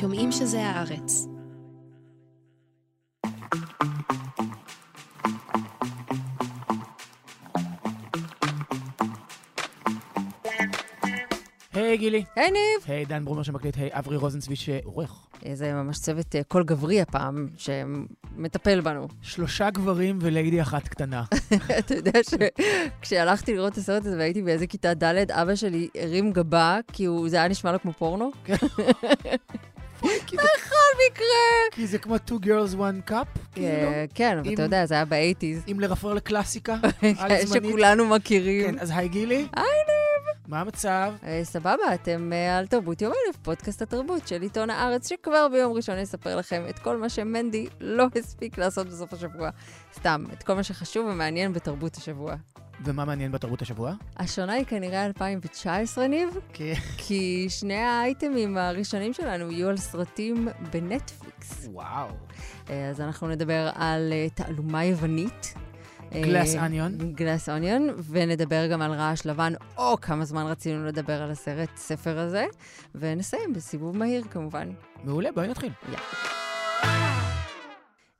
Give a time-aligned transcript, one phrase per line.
[0.00, 1.26] שומעים שזה הארץ.
[11.72, 12.24] היי גילי.
[12.36, 12.86] היי ניב!
[12.86, 15.26] היי דן ברומר שמקליט, היי אברי רוזנצבי שעורך.
[15.52, 19.08] זה ממש צוות אה, קול גברי הפעם, שמטפל בנו.
[19.22, 21.24] שלושה גברים וליידי אחת קטנה.
[21.78, 26.78] אתה יודע שכשהלכתי לראות את הסרט הזה והייתי באיזה כיתה ד', אבא שלי הרים גבה,
[26.92, 28.30] כי הוא, זה היה נשמע לו כמו פורנו.
[30.32, 31.70] בכל מקרה!
[31.72, 33.66] כי זה כמו two girls one cup, כאילו.
[33.68, 35.62] אה, כן, אבל אתה יודע, זה היה ב eighties.
[35.72, 36.74] אם לרפר לקלאסיקה,
[37.18, 37.70] על זמנית.
[37.70, 38.66] שכולנו מכירים.
[38.70, 39.34] כן, אז היי גילי.
[39.34, 40.43] היי ניב!
[40.48, 41.12] מה המצב?
[41.26, 45.72] אה, סבבה, אתם אה, על תרבות יום אלף, פודקאסט התרבות של עיתון הארץ, שכבר ביום
[45.72, 49.50] ראשון יספר לכם את כל מה שמנדי לא הספיק לעשות בסוף השבוע.
[49.94, 52.34] סתם, את כל מה שחשוב ומעניין בתרבות השבוע.
[52.84, 53.92] ומה מעניין בתרבות השבוע?
[54.16, 56.74] השנה היא כנראה 2019, ניב, כי...
[56.96, 61.68] כי שני האייטמים הראשונים שלנו יהיו על סרטים בנטפליקס.
[61.72, 62.08] וואו.
[62.70, 65.54] אה, אז אנחנו נדבר על תעלומה יוונית.
[66.22, 67.04] Glass Onion.
[67.14, 72.18] גלאס אוניון, ונדבר גם על רעש לבן, או כמה זמן רצינו לדבר על הסרט ספר
[72.18, 72.46] הזה,
[72.94, 74.68] ונסיים בסיבוב מהיר כמובן.
[75.04, 75.72] מעולה, בואי נתחיל.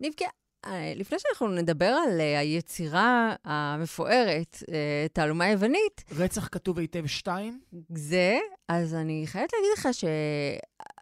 [0.00, 0.26] נבקע,
[0.66, 7.60] אה, לפני שאנחנו נדבר על אה, היצירה המפוארת, אה, תעלומה יוונית, רצח כתוב היטב 2.
[7.94, 9.88] זה, אז אני חייבת להגיד לך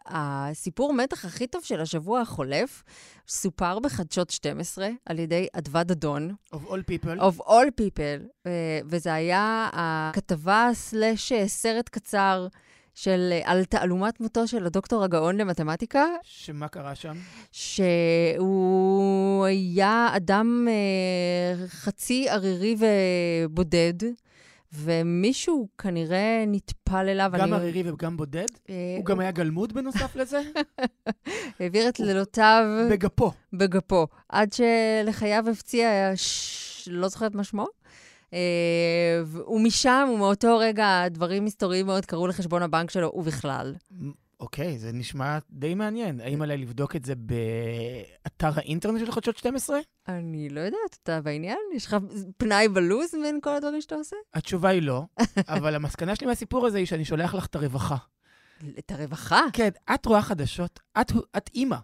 [0.09, 2.83] שהסיפור מתח הכי טוב של השבוע החולף
[3.27, 7.19] סופר בחדשות 12 על ידי אדוה דדון, of all people.
[7.19, 12.47] of all people, אה, וזה היה הכתבה סלאש אה, סרט קצר
[12.95, 17.13] של, אה, על תעלומת מותו של הדוקטור הגאון למתמטיקה, שמה קרה שם?
[17.51, 23.93] שהוא היה אדם אה, חצי ערירי ובודד,
[24.75, 27.31] ומישהו כנראה נטפל אליו.
[27.33, 28.45] גם אני- ערירי וגם בודד?
[28.69, 30.41] אה, הוא גם היה גלמוד בנוסף לזה?
[31.59, 33.31] העביר את לילותיו בגפו.
[33.53, 36.59] בגפו, עד שלחייו הפציע, ש...
[36.91, 37.65] לא זוכרת מה שמו.
[38.33, 38.39] אה,
[39.47, 43.73] ומשם, ומאותו רגע, דברים מסתוריים מאוד קרו לחשבון הבנק שלו, ובכלל.
[44.43, 46.19] אוקיי, זה נשמע די מעניין.
[46.19, 49.79] האם עליי לבדוק את זה באתר האינטרנט של חדשות 12?
[50.07, 51.57] אני לא יודעת, אתה בעניין?
[51.75, 51.97] יש לך
[52.37, 54.15] פנאי בלוז בין כל הדברים שאתה עושה?
[54.33, 55.03] התשובה היא לא,
[55.55, 57.95] אבל המסקנה שלי מהסיפור הזה היא שאני שולח לך את הרווחה.
[58.79, 59.41] את הרווחה.
[59.53, 61.77] כן, את רואה חדשות, את, את אימא.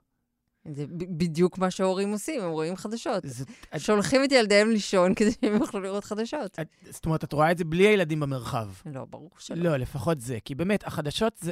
[0.65, 3.23] זה בדיוק מה שההורים עושים, הם רואים חדשות.
[3.25, 3.45] זה,
[3.75, 6.59] את, שולחים את ילדיהם לישון כדי שהם יוכלו לראות חדשות.
[6.59, 8.69] את, זאת אומרת, את רואה את זה בלי הילדים במרחב.
[8.85, 9.63] לא, ברור שלא.
[9.63, 10.37] לא, לפחות זה.
[10.45, 11.51] כי באמת, החדשות זה...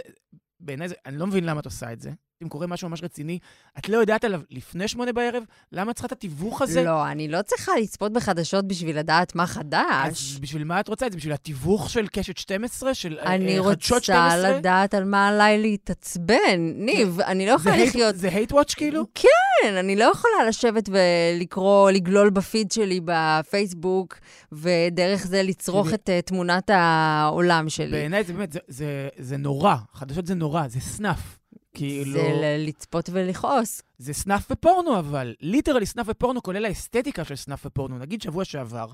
[0.59, 0.95] בעיניי זה...
[1.06, 2.12] אני לא מבין למה את עושה את זה.
[2.44, 3.40] אם קורה משהו ממש רציני,
[3.78, 6.84] את לא יודעת עליו לפני שמונה בערב, למה את צריכה את התיווך הזה?
[6.84, 10.34] לא, אני לא צריכה לצפות בחדשות בשביל לדעת מה חדש.
[10.34, 11.18] אז בשביל מה את רוצה את זה?
[11.18, 12.94] בשביל התיווך של קשת 12?
[12.94, 14.58] של אה, אני אה, חדשות רוצה 12?
[14.58, 16.36] לדעת על מה עליי להתעצבן.
[16.75, 18.16] ניב, אני לא יכולה לחיות...
[18.18, 19.04] זה hate watch כאילו?
[19.16, 24.18] כן, אני לא יכולה לשבת ולקרוא, לגלול בפיד שלי בפייסבוק,
[24.52, 27.92] ודרך זה לצרוך תראי- את אה, תמונת העולם שלי.
[27.92, 29.75] בעיניי זה באמת, זה, זה, זה נורא.
[29.94, 31.38] חדשות זה נורא, זה סנאף.
[31.78, 32.12] כאילו...
[32.12, 33.82] זה לצפות ולכעוס.
[33.98, 37.98] זה סנאף ופורנו, אבל ליטרלי סנאף ופורנו, כולל האסתטיקה של סנאף ופורנו.
[37.98, 38.88] נגיד שבוע שעבר,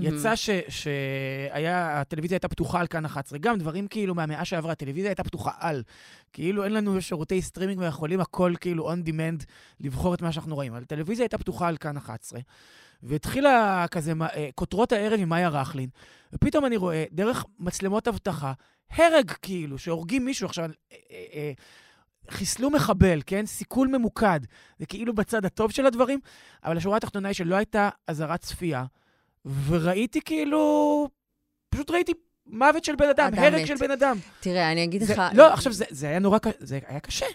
[0.00, 3.38] יצא ש- שהיה, הטלוויזיה הייתה פתוחה על כאן 11.
[3.38, 5.82] גם דברים כאילו מהמאה שעברה, הטלוויזיה הייתה פתוחה על.
[6.32, 9.44] כאילו אין לנו שירותי סטרימינג ויכולים הכל כאילו on demand
[9.80, 10.72] לבחור את מה שאנחנו רואים.
[10.72, 12.40] אבל הטלוויזיה הייתה פתוחה על כאן 11.
[13.02, 15.88] והתחילה כזה אה, כותרות הערב עם מאיה רכלין,
[16.32, 18.52] ופתאום אני רואה, דרך מצלמות אבטחה,
[18.90, 20.70] הרג כאילו, שהורגים מישהו עכשיו.
[22.28, 23.46] אה, אה, אה, חיסלו מחבל, כן?
[23.46, 24.40] סיכול ממוקד.
[24.78, 26.18] זה כאילו בצד הטוב של הדברים,
[26.64, 28.84] אבל השורה התחתונה היא שלא הייתה אזהרת צפייה,
[29.66, 31.08] וראיתי כאילו...
[31.70, 32.12] פשוט ראיתי
[32.46, 33.66] מוות של בן אדם, הרג מת.
[33.66, 34.16] של בן אדם.
[34.40, 35.22] תראה, אני אגיד זה, לך...
[35.34, 37.26] לא, עכשיו, זה, זה היה נורא, ק- זה היה קשה.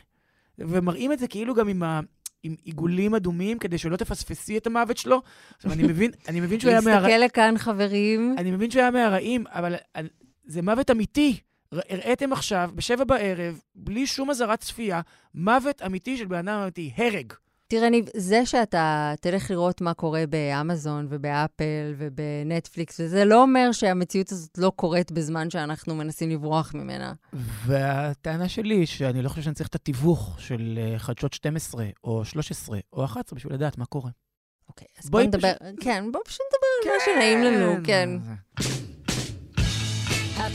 [0.60, 2.00] ומראים את זה כאילו גם עם, ה,
[2.44, 5.22] עם עיגולים אדומים, כדי שלא תפספסי את המוות שלו.
[5.58, 7.20] עכשיו, אני מבין, אני מבין שהוא היה מהרעים.
[7.20, 8.36] להסתכל לכאן, חברים.
[8.38, 10.10] אני מבין שהוא היה מהרעים, אבל אני-
[10.46, 11.40] זה מוות אמיתי.
[11.72, 15.02] הראיתם עכשיו, בשבע בערב, בלי שום אזהרת צפייה,
[15.36, 17.34] מוות אמיתי של בן אדם אמיתי, הרג.
[17.68, 24.32] תראה, ניב, זה שאתה תלך לראות מה קורה באמזון ובאפל ובנטפליקס, וזה לא אומר שהמציאות
[24.32, 27.14] הזאת לא קורית בזמן שאנחנו מנסים לברוח ממנה.
[27.66, 32.80] והטענה שלי שאני לא חושב שאני צריך את התיווך של אה, חדשות 12, או 13,
[32.94, 34.12] או 11, בשביל לדעת מה קורה.
[34.70, 38.10] אוקיי, אז בואי בואי נדבר, כן, בואו פשוט נדבר על מה שנעים לנו, כן.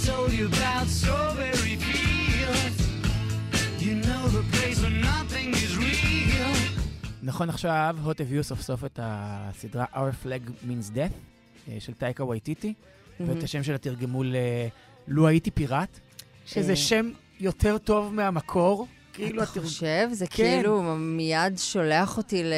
[0.07, 2.79] Told you about strawberry fields.
[3.85, 6.53] You know the place where nothing is real.
[7.23, 11.15] נכון, עכשיו הוט הביאו סוף סוף את הסדרה Our Flag Means Death,
[11.69, 12.75] אה, של טייקה וייטיטי,
[13.21, 14.37] ואת השם שלה תרגמו ל...
[15.09, 15.99] לו הייתי פיראט,
[16.47, 16.77] שזה אה.
[16.77, 17.11] שם
[17.41, 18.87] יותר טוב מהמקור,
[19.17, 19.43] כאילו...
[19.43, 20.09] אתה חושב?
[20.13, 20.37] זה כן.
[20.37, 22.53] כאילו מיד שולח אותי ל...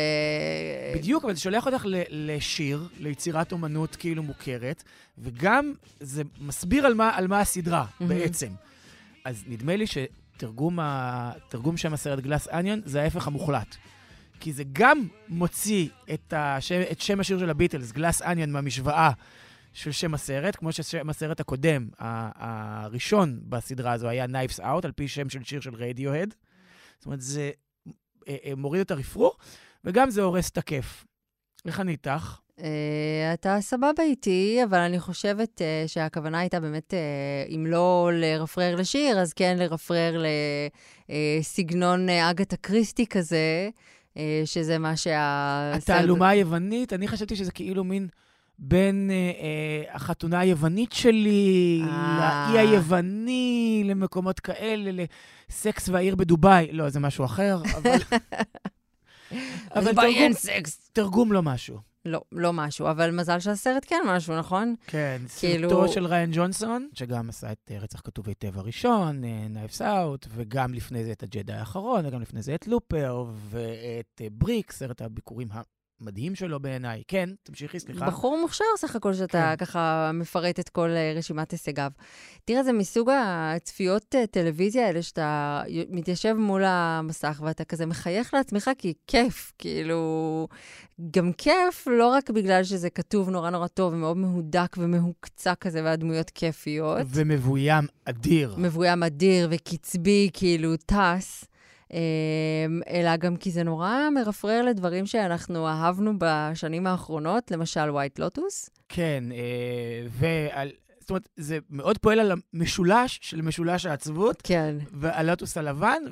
[0.95, 4.83] בדיוק, אבל זה שולח אותך לשיר, ליצירת אומנות כאילו מוכרת,
[5.19, 6.95] וגם זה מסביר על
[7.29, 7.85] מה, הסדרה.
[8.01, 8.49] בעצם.
[9.25, 10.79] אז נדמה לי שתרגום
[11.77, 13.77] שם הסרט גלאס אניון זה ההפך המוחלט.
[14.41, 19.11] כי זה גם מוציא את, השם, את שם השיר של הביטלס, גלאס אניון, מהמשוואה
[19.73, 24.93] של שם הסרט, כמו ששם הסרט הקודם, ה- הראשון בסדרה הזו היה Knives Out, על
[24.93, 26.35] פי שם של שיר של רדיוהד.
[26.99, 27.51] זאת אומרת, זה
[28.29, 29.37] אה, אה, מוריד את הרפרוף,
[29.85, 31.05] וגם זה הורס את הכיף.
[31.67, 32.39] איך אני איתך?
[32.61, 38.77] אה, אתה סבבה איתי, אבל אני חושבת אה, שהכוונה הייתה באמת, אה, אם לא לרפרר
[38.77, 40.23] לשיר, אז כן לרפרר
[41.09, 43.69] לסגנון אה, אגתה קריסטי כזה,
[44.17, 45.83] אה, שזה מה שהסרט...
[45.83, 48.09] התעלומה היוונית, אני חשבתי שזה כאילו מין
[48.59, 52.49] בין אה, אה, החתונה היוונית שלי, אה.
[52.51, 55.05] לאי היווני, למקומות כאלה,
[55.51, 56.69] לסקס והעיר בדובאי.
[56.73, 57.99] לא, זה משהו אחר, אבל...
[59.71, 60.91] אבל אין תרגום, סקס.
[60.93, 61.79] תרגום לא משהו.
[62.05, 64.75] לא, לא משהו, אבל מזל שהסרט כן משהו, נכון?
[64.87, 69.83] כן, כאילו- סרטו של ריין ג'ונסון, שגם עשה את אה, רצח כתוב היטב הראשון, Knives
[69.83, 74.73] Out, וגם לפני זה את הג'די האחרון, וגם לפני זה את Looper, ואת אה, Brick,
[74.73, 75.49] סרט הביכורים
[76.01, 77.03] המדהים שלו בעיניי.
[77.09, 78.07] כן, תמשיכי, סליחה.
[78.07, 79.65] בחור מוכשר סך הכל, שאתה כן.
[79.65, 81.91] ככה מפרט את כל אה, רשימת הישגיו.
[82.45, 88.71] תראה, זה מסוג הצפיות אה, טלוויזיה האלה, שאתה מתיישב מול המסך ואתה כזה מחייך לעצמך,
[88.79, 90.49] כי כיף, כאילו...
[91.11, 96.31] גם כיף, לא רק בגלל שזה כתוב נורא נורא טוב ומאוד מהודק ומהוקצע כזה, והדמויות
[96.31, 97.07] כיפיות.
[97.09, 98.55] ומבוים אדיר.
[98.59, 101.45] מבוים אדיר וקצבי, כאילו, טס.
[101.93, 108.71] אמ, אלא גם כי זה נורא מרפרר לדברים שאנחנו אהבנו בשנים האחרונות, למשל ווייט לוטוס.
[108.89, 110.71] כן, אה, ועל...
[111.01, 114.77] זאת אומרת, זה מאוד פועל על המשולש של משולש העצבות, כן.
[114.93, 116.03] והלוטוס הלבן,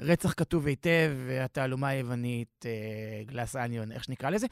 [0.00, 2.70] ורצח כתוב היטב, והתעלומה היוונית, אה,
[3.26, 4.46] גלאס אניון, איך שנקרא לזה.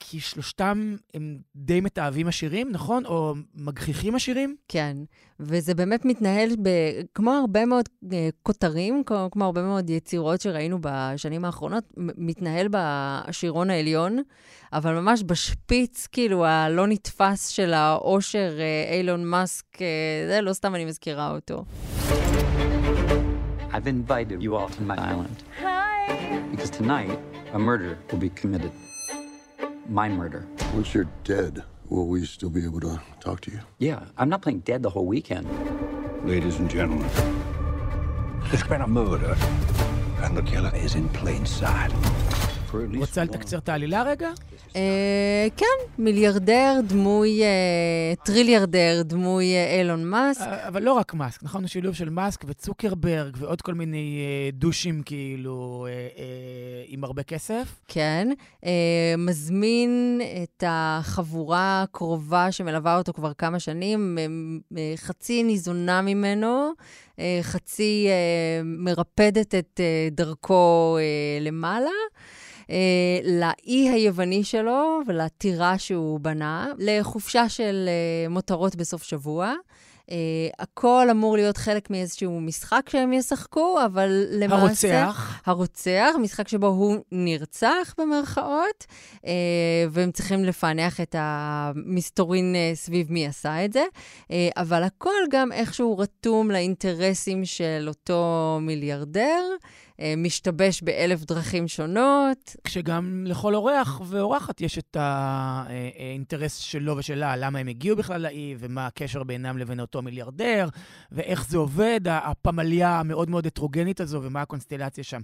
[0.00, 3.06] כי שלושתם הם די מתעבים עשירים, נכון?
[3.06, 4.56] או מגחיכים עשירים?
[4.68, 4.96] כן,
[5.40, 6.68] וזה באמת מתנהל ב...
[7.14, 13.70] כמו הרבה מאוד אה, כותרים, כמו, כמו הרבה מאוד יצירות שראינו בשנים האחרונות, מתנהל בעשירון
[13.70, 14.18] העליון,
[14.72, 19.86] אבל ממש בשפיץ, כאילו, הלא נתפס של האושר אה, אילון מאסק, אה,
[20.28, 21.64] זה לא סתם אני מזכירה אותו.
[23.72, 25.44] I've invited you all to my island.
[25.62, 26.00] Hi.
[26.50, 27.18] Because tonight,
[27.52, 28.72] a murder will be committed.
[29.90, 30.46] My murder.
[30.72, 33.58] Once you're dead, will we still be able to talk to you?
[33.78, 35.48] Yeah, I'm not playing dead the whole weekend.
[36.24, 37.10] Ladies and gentlemen,
[38.44, 39.36] there's been a murder,
[40.18, 41.90] and the killer is in plain sight.
[42.96, 44.30] רוצה לתקצר את העלילה רגע?
[44.76, 50.46] אה, כן, מיליארדר, דמוי, אה, טריליארדר, דמוי אה, אילון מאסק.
[50.46, 51.62] אבל לא רק מאסק, נכון?
[51.62, 54.20] הוא שילוב של מאסק וצוקרברג ועוד כל מיני
[54.52, 55.86] דושים כאילו
[56.86, 57.80] עם הרבה כסף.
[57.88, 58.28] כן,
[59.18, 64.18] מזמין את החבורה הקרובה שמלווה אותו כבר כמה שנים,
[64.96, 66.70] חצי ניזונה ממנו,
[67.42, 68.08] חצי
[68.64, 69.80] מרפדת את
[70.10, 70.98] דרכו
[71.40, 71.90] למעלה.
[72.70, 72.76] אה,
[73.24, 79.54] לאי היווני שלו ולטירה שהוא בנה, לחופשה של אה, מותרות בסוף שבוע.
[80.10, 80.12] Uh,
[80.58, 85.02] הכל אמור להיות חלק מאיזשהו משחק שהם ישחקו, אבל למעשה...
[85.04, 85.40] הרוצח.
[85.46, 88.86] הרוצח, משחק שבו הוא נרצח במרכאות,
[89.26, 89.32] אה,
[89.90, 93.84] והם צריכים לפענח את המסתורין אה, סביב מי עשה את זה,
[94.30, 102.56] אה, אבל הכל גם איכשהו רתום לאינטרסים של אותו מיליארדר, אה, משתבש באלף דרכים שונות.
[102.64, 108.86] כשגם לכל אורח ואורחת יש את האינטרס שלו ושלה, למה הם הגיעו בכלל לאי, ומה
[108.86, 110.68] הקשר בינם לבין אותו מיליארדר,
[111.12, 115.20] ואיך זה עובד, הפמליה המאוד מאוד הטרוגנית הזו, ומה הקונסטלציה שם.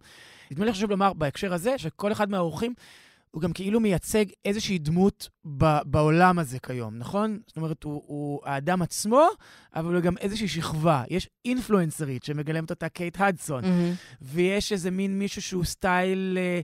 [0.50, 2.74] נדמה לי חשוב לומר בהקשר הזה, שכל אחד מהאורחים
[3.36, 5.28] הוא גם כאילו מייצג איזושהי דמות
[5.58, 7.38] ב- בעולם הזה כיום, נכון?
[7.46, 9.26] זאת אומרת, הוא, הוא האדם עצמו,
[9.74, 11.02] אבל הוא גם איזושהי שכבה.
[11.10, 13.64] יש אינפלואנסרית שמגלמת אותה קייט הדסון.
[14.22, 16.60] ויש איזה מין מישהו שהוא סטייל אה,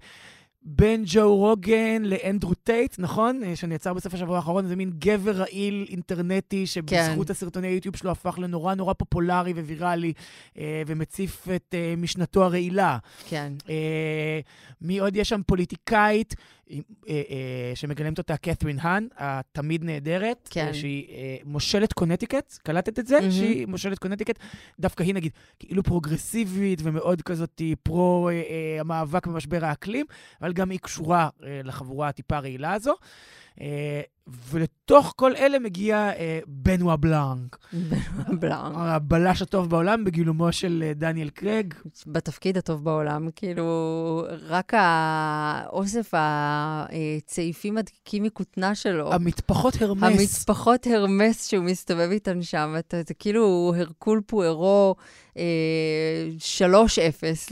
[0.64, 3.44] בין ג'ו רוגן לאנדרו טייט, נכון?
[3.44, 7.32] אה, שנעצר בסוף השבוע האחרון, זה מין גבר רעיל אינטרנטי, שבזכות כן.
[7.32, 10.12] הסרטוני היוטיוב שלו הפך לנורא נורא פופולרי וויראלי,
[10.58, 12.98] אה, ומציף את אה, משנתו הרעילה.
[13.28, 13.52] כן.
[13.68, 14.40] אה,
[14.80, 15.40] מי עוד יש שם?
[15.46, 16.34] פוליטיקאית
[17.74, 20.66] שמגלמת אותה קת'רין האן, התמיד נהדרת, כן.
[20.66, 23.18] אה, שהיא אה, מושלת קונטיקט, קלטת את זה?
[23.20, 23.30] מהמם.
[23.30, 24.38] שהיא מושלת קונטיקט,
[24.80, 30.06] דווקא היא נגיד כאילו פרוגרסיבית ומאוד כזאת פרו אה, אה, המאבק במשבר האקלים,
[30.40, 32.94] אבל גם היא קשורה אה, לחבורה הטיפה הרעילה הזו.
[33.60, 34.00] אה,
[34.50, 37.58] ולתוך כל אלה מגיע אה, בנואה בלאנק,
[38.40, 38.74] בלאנק.
[38.76, 41.74] הבלש הטוב בעולם בגילומו של אה, דניאל קרג.
[42.06, 49.12] בתפקיד הטוב בעולם, כאילו, רק האוסף הצעיפים הדקיקים מכותנה שלו.
[49.12, 50.02] המטפחות הרמס.
[50.20, 54.94] המצפחות הרמס שהוא מסתובב איתן שם, אתה, זה כאילו הרקול פוארו
[55.36, 55.42] אה,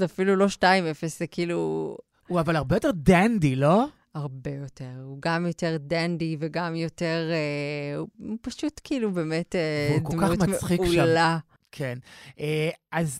[0.00, 0.62] 3-0, אפילו לא 2-0,
[1.06, 1.96] זה כאילו
[2.28, 3.86] הוא אבל הרבה יותר דנדי, לא?
[4.14, 4.90] הרבה יותר.
[5.04, 7.30] הוא גם יותר דנדי וגם יותר...
[7.30, 10.70] אה, הוא פשוט כאילו באמת אה, דמות.
[10.78, 11.38] מעולה.
[11.72, 11.98] כן.
[12.40, 13.18] אה, אז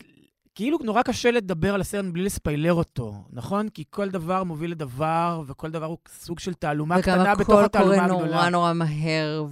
[0.55, 3.69] כאילו נורא קשה לדבר על הסרט בלי לספיילר אותו, נכון?
[3.69, 7.95] כי כל דבר מוביל לדבר, וכל דבר הוא סוג של תעלומה קטנה בתוך וגם התעלומה
[7.95, 8.27] הכל הגדולה.
[8.27, 9.45] קורה נורא נורא מהר,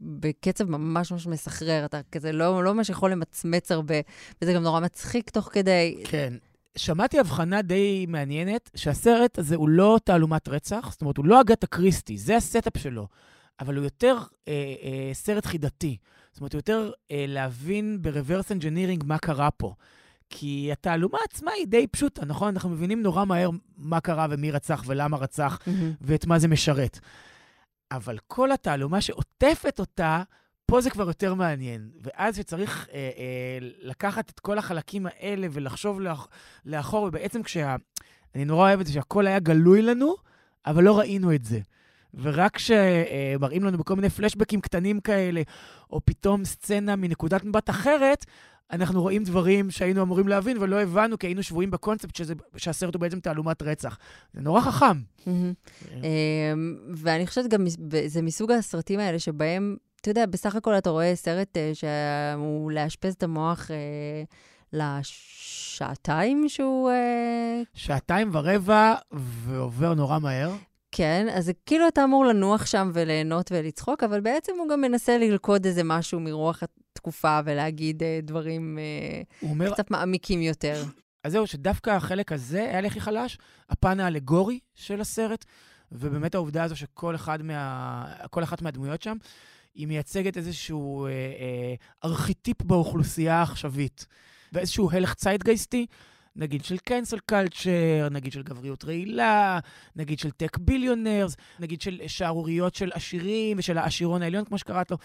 [0.00, 1.84] ובקצב ממש ממש מסחרר.
[1.84, 3.94] אתה כזה לא, לא ממש יכול למצמץ הרבה,
[4.42, 6.02] וזה גם נורא מצחיק תוך כדי.
[6.04, 6.34] כן.
[6.78, 11.66] שמעתי הבחנה די מעניינת, שהסרט הזה הוא לא תעלומת רצח, זאת אומרת, הוא לא אגתה
[11.66, 13.08] קריסטי, זה ה setup שלו,
[13.60, 14.52] אבל הוא יותר אה,
[14.82, 15.96] אה, סרט חידתי.
[16.32, 19.74] זאת אומרת, הוא יותר אה, להבין ב-reverse engineering מה קרה פה.
[20.30, 22.48] כי התעלומה עצמה היא די פשוטה, נכון?
[22.48, 25.92] אנחנו מבינים נורא מהר מה קרה ומי רצח ולמה רצח מהמם.
[26.00, 26.98] ואת מה זה משרת.
[27.90, 30.22] אבל כל התעלומה שעוטפת אותה,
[30.66, 31.88] פה זה כבר יותר מעניין.
[32.02, 36.28] ואז שצריך אה, אה, לקחת את כל החלקים האלה ולחשוב לאח,
[36.66, 37.76] לאחור, ובעצם כשה...
[38.34, 40.14] אני נורא אוהב את זה שהכל היה גלוי לנו,
[40.66, 41.60] אבל לא ראינו את זה.
[42.14, 45.42] ורק כשמראים לנו בכל מיני פלשבקים קטנים כאלה,
[45.90, 48.24] או פתאום סצנה מנקודת מבט אחרת,
[48.72, 53.00] אנחנו רואים דברים שהיינו אמורים להבין ולא הבנו, כי היינו שבויים בקונספט שזה, שהסרט הוא
[53.00, 53.98] בעצם תעלומת רצח.
[54.34, 55.00] זה נורא חכם.
[55.26, 55.52] מהמם.
[55.94, 57.64] אמ, ואני חושבת גם,
[58.06, 63.14] זה מסוג הסרטים האלה שבהם, אתה יודע, בסך הכל אתה רואה סרט אה, שהוא לאשפז
[63.14, 63.76] את המוח אה,
[64.72, 66.90] לשעתיים שהוא...
[66.90, 70.50] אה, שעתיים ורבע, ועובר נורא מהר.
[70.92, 75.66] כן, אז כאילו אתה אמור לנוח שם וליהנות ולצחוק, אבל בעצם הוא גם מנסה ללכוד
[75.66, 80.84] איזה משהו מרוח התקופה ולהגיד אה, דברים אה, אומר, קצת מעמיקים יותר.
[81.24, 83.38] אז זהו, שדווקא החלק הזה היה לי הכי חלש,
[83.70, 85.44] הפן האלגורי של הסרט,
[85.92, 88.04] ובאמת העובדה הזו שכל אחד מה,
[88.42, 89.16] אחת מהדמויות שם,
[89.74, 94.06] היא מייצגת איזשהו אה, אה, ארכיטיפ באוכלוסייה העכשווית,
[94.52, 95.86] ואיזשהו הלך ציידגייסטי,
[96.36, 99.58] נגיד של קנסל קלצ'ר, נגיד של גבריות רעילה,
[99.96, 104.96] נגיד של טק ביליונרס, נגיד של שערוריות של עשירים ושל העשירון העליון, כמו שקראת לו.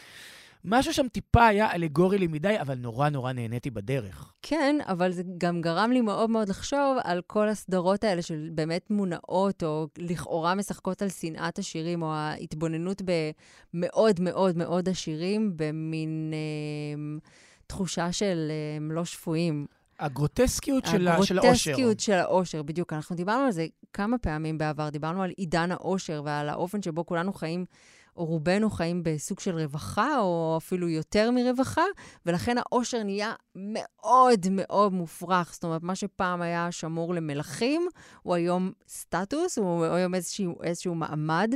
[0.66, 4.34] משהו שם טיפה היה אלגורי לי מדי, אבל נורא נורא נהניתי בדרך.
[4.42, 8.90] כן, אבל זה גם גרם לי מאוד מאוד לחשוב על כל הסדרות האלה של באמת
[8.90, 13.02] מונעות, או לכאורה משחקות על שנאת עשירים, או ההתבוננות
[13.74, 17.20] במאוד מאוד מאוד עשירים, במין אה,
[17.68, 19.66] תחושה של אה, הם לא שפויים.
[20.00, 21.38] הגרוטסקיות של האושר.
[21.38, 22.94] הגרוטסקיות של האושר, בדיוק.
[22.94, 27.34] אנחנו דיברנו על זה כמה פעמים בעבר, דיברנו על עידן האושר ועל האופן שבו כולנו
[27.34, 27.66] חיים,
[28.18, 31.84] או רובנו חיים בסוג של רווחה, או אפילו יותר מרווחה,
[32.26, 35.54] ולכן האושר נהיה מאוד מאוד מופרך.
[35.54, 37.88] זאת אומרת, מה שפעם היה שמור למלכים,
[38.22, 41.54] הוא היום סטטוס, הוא היום איזשהו, איזשהו מעמד.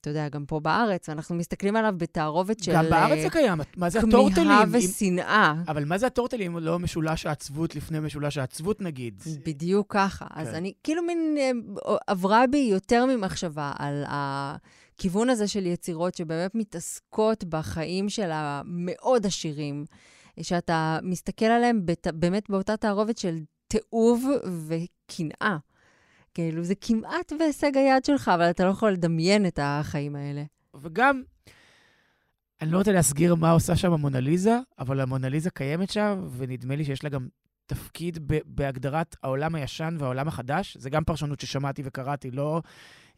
[0.00, 2.72] אתה יודע, גם פה בארץ, אנחנו מסתכלים עליו בתערובת של...
[2.72, 3.58] גם בארץ אה, זה קיים.
[3.76, 4.34] מה זה הטורטלים?
[4.34, 5.54] כמיהה אם- ושנאה.
[5.68, 9.22] אבל מה זה הטורטלים לא משולש העצבות לפני משולש העצבות, נגיד?
[9.46, 10.26] בדיוק ככה.
[10.34, 10.54] אז כן.
[10.54, 11.50] אני, כאילו מין, אה,
[12.06, 14.04] עברה בי יותר ממחשבה על
[14.94, 19.84] הכיוון הזה של יצירות שבאמת מתעסקות בחיים של המאוד עשירים,
[20.40, 24.24] שאתה מסתכל עליהם בת, באמת באותה תערובת של תיעוב
[24.68, 25.56] וקנאה.
[26.34, 30.42] כאילו, זה כמעט בהישג היד שלך, אבל אתה לא יכול לדמיין את החיים האלה.
[30.74, 31.22] וגם,
[32.60, 37.04] אני לא רוצה להסגיר מה עושה שם המונליזה, אבל המונליזה קיימת שם, ונדמה לי שיש
[37.04, 37.28] לה גם
[37.66, 40.76] תפקיד בהגדרת העולם הישן והעולם החדש.
[40.76, 42.62] זה גם פרשנות ששמעתי וקראתי, לא...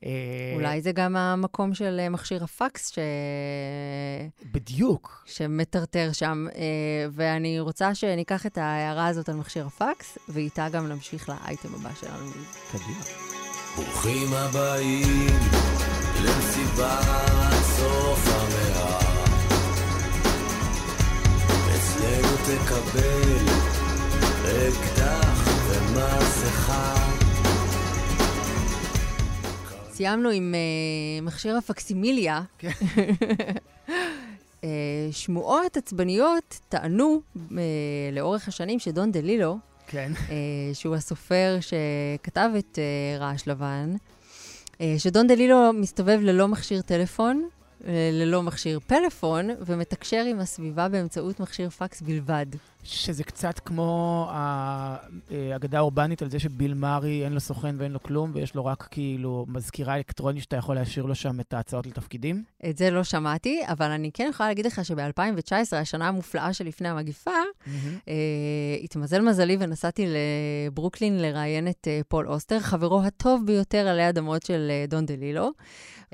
[0.04, 0.10] אה,
[0.54, 2.98] אולי זה גם המקום של אה, מכשיר הפקס ש...
[4.52, 5.24] בדיוק.
[5.26, 6.62] שמטרטר שם, אה,
[7.12, 12.30] ואני רוצה שניקח את ההערה הזאת על מכשיר הפקס, ואיתה גם נמשיך לאייטם הבא שלנו.
[12.72, 13.04] קדימה.
[13.76, 15.38] ברוכים הבאים
[16.24, 17.04] למסיבת
[17.62, 18.98] סוף המאה.
[21.76, 23.23] אצלנו תקבל
[29.94, 32.42] סיימנו עם אה, מכשיר הפקסימיליה.
[32.58, 32.68] כן.
[34.64, 37.62] אה, שמועות עצבניות טענו אה,
[38.12, 40.12] לאורך השנים שדון דלילו, כן.
[40.30, 40.34] אה,
[40.72, 43.94] שהוא הסופר שכתב את אה, רעש לבן,
[44.80, 47.48] אה, שדון דלילו מסתובב ללא מכשיר טלפון,
[48.12, 52.46] ללא מכשיר פלאפון, ומתקשר עם הסביבה באמצעות מכשיר פקס בלבד.
[52.84, 58.30] שזה קצת כמו האגדה האורבנית על זה שביל מארי אין לו סוכן ואין לו כלום,
[58.34, 62.44] ויש לו רק כאילו מזכירה אלקטרונית שאתה יכול להשאיר לו שם את ההצעות לתפקידים.
[62.70, 67.30] את זה לא שמעתי, אבל אני כן יכולה להגיד לך שב-2019, השנה המופלאה שלפני המגיפה,
[68.08, 68.14] אה,
[68.82, 74.68] התמזל מזלי ונסעתי לברוקלין לראיין את אה, פול אוסטר, חברו הטוב ביותר עלי אדמות של
[74.70, 75.50] אה, דון דלילו.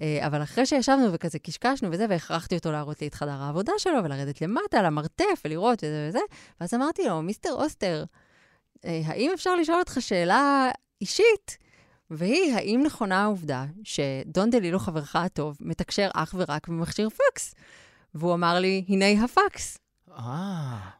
[0.00, 4.04] אה, אבל אחרי שישבנו וכזה קשקשנו וזה, והכרחתי אותו להראות לי את חדר העבודה שלו
[4.04, 6.18] ולרדת למטה, למרתף, ולראות וזה וזה,
[6.60, 8.04] ואז אמרתי לו, מיסטר אוסטר,
[8.84, 11.58] אה, האם אפשר לשאול אותך שאלה אישית?
[12.10, 17.54] והיא, האם נכונה העובדה שדון דלילו, חברך הטוב, מתקשר אך ורק במכשיר פקס?
[18.14, 19.78] והוא אמר לי, הנה הפקס.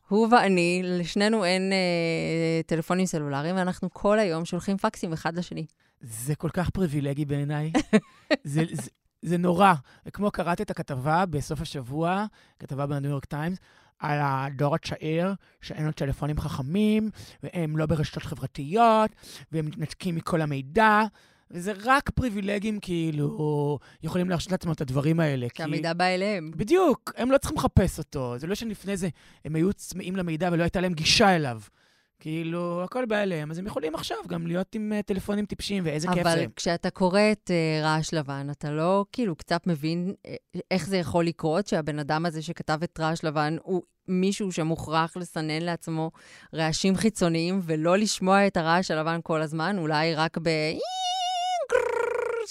[0.09, 5.67] הוא ואני, לשנינו אין אה, טלפונים סלולריים, ואנחנו כל היום שולחים פקסים אחד לשני.
[6.01, 7.73] זה כל כך פריבילגי בעיניי.
[8.45, 8.91] זה, זה,
[9.23, 9.75] זה נורא.
[10.13, 12.27] כמו קראתי את הכתבה בסוף השבוע,
[12.59, 13.59] כתבה בניו יורק טיימס,
[13.99, 17.11] על הדור הצ'עיר, שאין לו טלפונים חכמים,
[17.43, 19.11] והם לא ברשתות חברתיות,
[19.53, 21.03] והם מתנתקים מכל המידע,
[21.51, 25.49] וזה רק פריבילגים כאילו יכולים להרשות לעצמם את הדברים האלה.
[25.49, 26.51] כי המידע בא אליהם.
[26.57, 28.39] בדיוק, הם לא צריכים לחפש אותו.
[28.39, 29.09] זה לא שלפני זה
[29.45, 31.61] הם היו צמאים למידע ולא הייתה להם גישה אליו.
[32.21, 36.09] כאילו, הכל בא אליהם, אז הם יכולים עכשיו גם להיות עם uh, טלפונים טיפשיים, ואיזה
[36.15, 36.33] כיף זה.
[36.33, 40.97] אבל כשאתה קורא את uh, רעש לבן, אתה לא כאילו קצת מבין uh, איך זה
[40.97, 46.11] יכול לקרות, שהבן אדם הזה שכתב את רעש לבן הוא מישהו שמוכרח לסנן לעצמו
[46.55, 50.49] רעשים חיצוניים, ולא לשמוע את הרעש הלבן כל הזמן, אולי רק ב...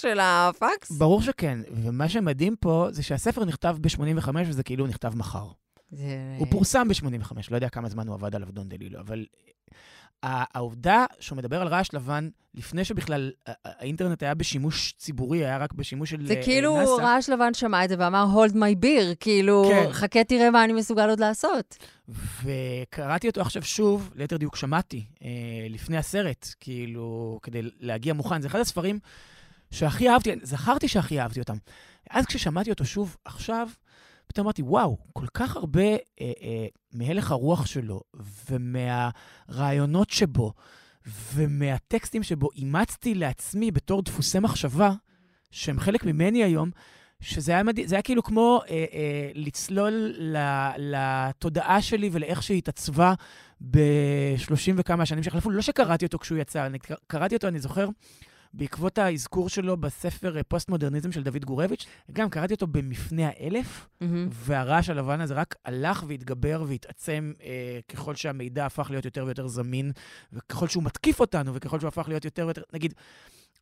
[0.02, 0.92] של הפקס?
[0.92, 5.48] ברור שכן, ומה שמדהים פה זה שהספר נכתב ב-85 וזה כאילו נכתב מחר.
[5.92, 6.06] זה...
[6.38, 9.26] הוא פורסם ב-85, לא יודע כמה זמן הוא עבד עליו דון דלילו, אבל
[10.24, 15.38] ה- העובדה שהוא מדבר על רעש לבן, לפני שבכלל ה- ה- האינטרנט היה בשימוש ציבורי,
[15.46, 16.92] היה רק בשימוש של זה אה, כאילו נאס"א.
[17.02, 19.92] רעש לבן שמע את זה ואמר, hold my beer, כאילו, כן.
[19.92, 21.78] חכה תראה מה אני מסוגל עוד לעשות.
[22.44, 25.28] וקראתי אותו עכשיו שוב, ליתר דיוק שמעתי, אה,
[25.70, 28.42] לפני הסרט, כאילו, כדי להגיע מוכן.
[28.42, 29.00] זה אחד הספרים
[29.72, 31.58] שהכי אהבתי, זכרתי שהכי אהבתי אותם.
[32.10, 33.70] אז כששמעתי אותו שוב עכשיו,
[34.28, 38.02] פתאום אמרתי, וואו, כל כך הרבה אה, אה, מהלך הרוח שלו,
[38.50, 40.54] ומהרעיונות שבו,
[41.34, 44.92] ומהטקסטים שבו אימצתי לעצמי בתור דפוסי מחשבה,
[45.52, 46.70] שהם חלק ממני היום,
[47.22, 50.38] שזה היה, מדהים, זה היה כאילו כמו אה, אה, לצלול ל,
[50.78, 53.14] לתודעה שלי ולאיך שהיא התעצבה
[53.72, 55.50] ב-30 וכמה שנים שחלפו.
[55.50, 57.88] לא שקראתי אותו כשהוא יצא, אני קר- קראתי אותו, אני זוכר,
[58.54, 64.28] בעקבות האזכור שלו בספר אה, פוסט-מודרניזם של דוד גורביץ', גם קראתי אותו במפנה האלף, מהמם.
[64.32, 69.92] והרעש הלבן הזה רק הלך והתגבר והתעצם אה, ככל שהמידע הפך להיות יותר ויותר זמין,
[70.34, 72.94] וככל שהוא מתקיף אותנו, וככל שהוא הפך להיות יותר ויותר, נגיד,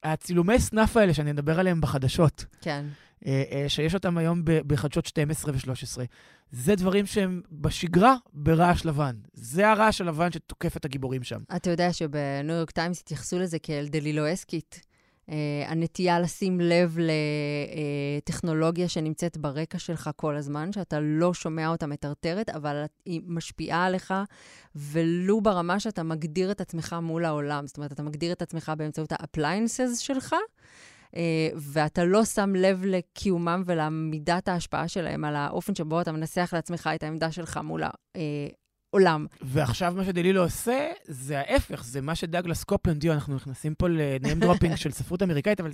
[0.04, 2.86] הצילומי snuff האלה שאני מדבר עליהם בחדשות, כן.
[3.25, 6.01] אה, אה, שיש אותם היום בחדשות 12 ו-13,
[6.51, 9.15] זה דברים שהם בשגרה ברעש לבן.
[9.34, 11.39] זה הרעש הלבן שתוקף את הגיבורים שם.
[11.56, 14.82] אתה יודע שבניו יורק טיימס התייחסו לזה כאל דלילואסקית.
[15.30, 15.32] Uh,
[15.67, 16.97] הנטייה לשים לב
[18.17, 24.13] לטכנולוגיה שנמצאת ברקע שלך כל הזמן, שאתה לא שומע אותה מטרטרת, אבל היא משפיעה עליך,
[24.75, 27.67] ולו ברמה שאתה מגדיר את עצמך מול העולם.
[27.67, 30.36] זאת אומרת, אתה מגדיר את עצמך באמצעות ה-appliances שלך,
[31.55, 37.03] ואתה לא שם לב לקיומם ולמידת ההשפעה שלהם על האופן שבו אתה מנסח לעצמך את
[37.03, 37.83] העמדה שלך מול
[38.93, 39.25] העולם.
[39.41, 43.98] ועכשיו מה שדלילו עושה, זה ההפך, זה מה שדגלס קופלנד, יו, אנחנו נכנסים פה ל
[43.98, 45.71] name dropping של ספרות אמריקאית, אבל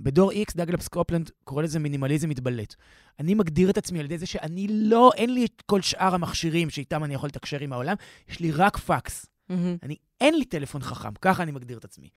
[0.00, 2.74] בדור X דגלס קופלנד קורא לזה מינימליזם מתבלט.
[3.20, 6.70] אני מגדיר את עצמי על ידי זה שאני לא, אין לי את כל שאר המכשירים
[6.70, 7.94] שאיתם אני יכול לתקשר עם העולם,
[8.28, 9.26] יש לי רק פקס.
[9.48, 9.76] מהמם.
[9.82, 12.08] אני, אין לי טלפון חכם, ככה אני מגדיר את עצמי.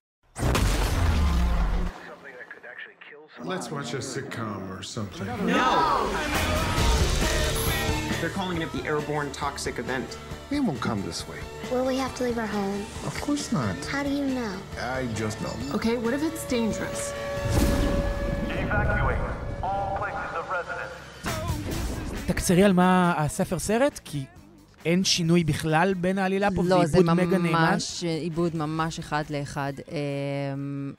[3.40, 5.26] Let's watch a sitcom or something.
[8.20, 10.18] They're calling it the airborne toxic event.
[10.50, 11.38] It won't come this way.
[11.72, 12.82] Will we have to leave our home?
[13.06, 13.74] Of course not.
[13.86, 14.52] How do you know?
[14.98, 15.54] I just know.
[15.74, 17.14] Okay, what if it's dangerous?
[18.50, 19.18] Evacuate
[19.62, 20.92] all places of residence.
[22.26, 24.24] תקצרי על מה הספר סרט, כי
[24.84, 27.52] אין שינוי בכלל בין העלילה פה, לא, זה עיבוד מגה נאמן.
[27.72, 29.72] ממש עיבוד ממש אחד לאחד.
[29.88, 30.92] אמ,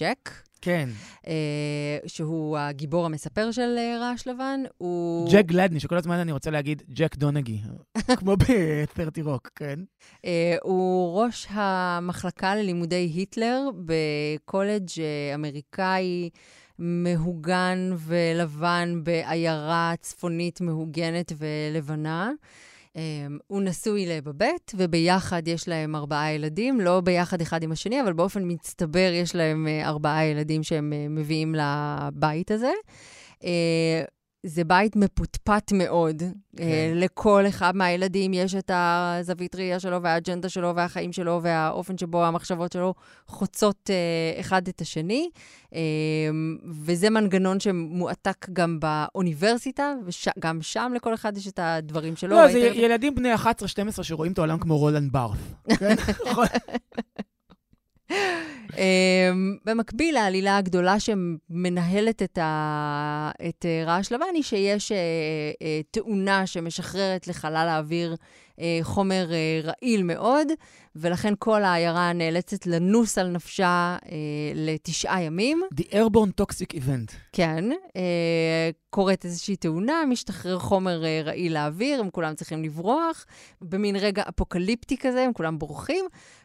[0.00, 0.30] ג'ק,
[0.64, 0.88] כן.
[1.26, 5.28] אה, שהוא הגיבור המספר של אה, רעש לבן, הוא...
[5.32, 7.58] ג'ק גלדני, שכל הזמן אני רוצה להגיד ג'ק דונגי,
[8.18, 9.78] כמו ב-30 רוק, כן?
[10.24, 14.88] אה, הוא ראש המחלקה ללימודי היטלר בקולג'
[15.34, 16.30] אמריקאי
[16.78, 22.30] מהוגן ולבן בעיירה צפונית מהוגנת ולבנה.
[22.96, 28.12] אה, הוא נשוי לבבט, וביחד יש להם ארבעה ילדים, לא ביחד אחד עם השני, אבל
[28.12, 32.72] באופן מצטבר יש להם אה, ארבעה ילדים שהם אה, מביאים לבית הזה.
[34.46, 36.22] זה בית מפוטפט מאוד.
[36.56, 36.62] כן.
[36.64, 42.24] אה, לכל אחד מהילדים יש את הזווית ראייה שלו והאג'נדה שלו והחיים שלו והאופן שבו
[42.24, 42.94] המחשבות שלו
[43.26, 45.30] חוצות אה, אחד את השני.
[45.74, 45.80] אה,
[46.84, 49.94] וזה מנגנון שמועתק גם באוניברסיטה,
[50.38, 52.36] וגם שם לכל אחד יש את הדברים שלו.
[52.36, 53.46] לא, זה היית- ילדים בני 11-12
[54.02, 55.38] שרואים את העולם כמו רולנד בארף.
[55.78, 55.94] כן?
[58.78, 63.30] אמ, במקביל, העלילה הגדולה שמנהלת את, ה...
[63.48, 64.96] את אה, רעש לבן היא שיש אה,
[65.62, 68.16] אה, תאונה שמשחררת לחלל האוויר
[68.82, 70.48] חומר אה, רעיל מאוד,
[70.96, 73.66] ולכן כל העיירה נאלצת לנוס על נפשה
[74.10, 74.16] אה,
[74.54, 75.62] לתשעה ימים.
[75.74, 77.12] The Airborne Toxic Event.
[77.32, 77.64] כן,
[77.96, 83.24] אה, קורית איזושהי תאונה, משתחרר חומר אה, רעיל לאוויר, הם כולם צריכים לברוח,
[83.60, 86.04] במין רגע אפוקליפטי כזה, הם כולם בורחים,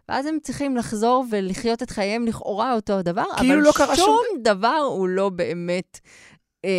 [0.10, 4.44] ואז הם צריכים לחזור ולחיות את חייהם לכאורה אותו הדבר, כאילו אבל לא שום שום-
[4.44, 6.00] דבר הוא לא באמת
[6.66, 6.70] אה,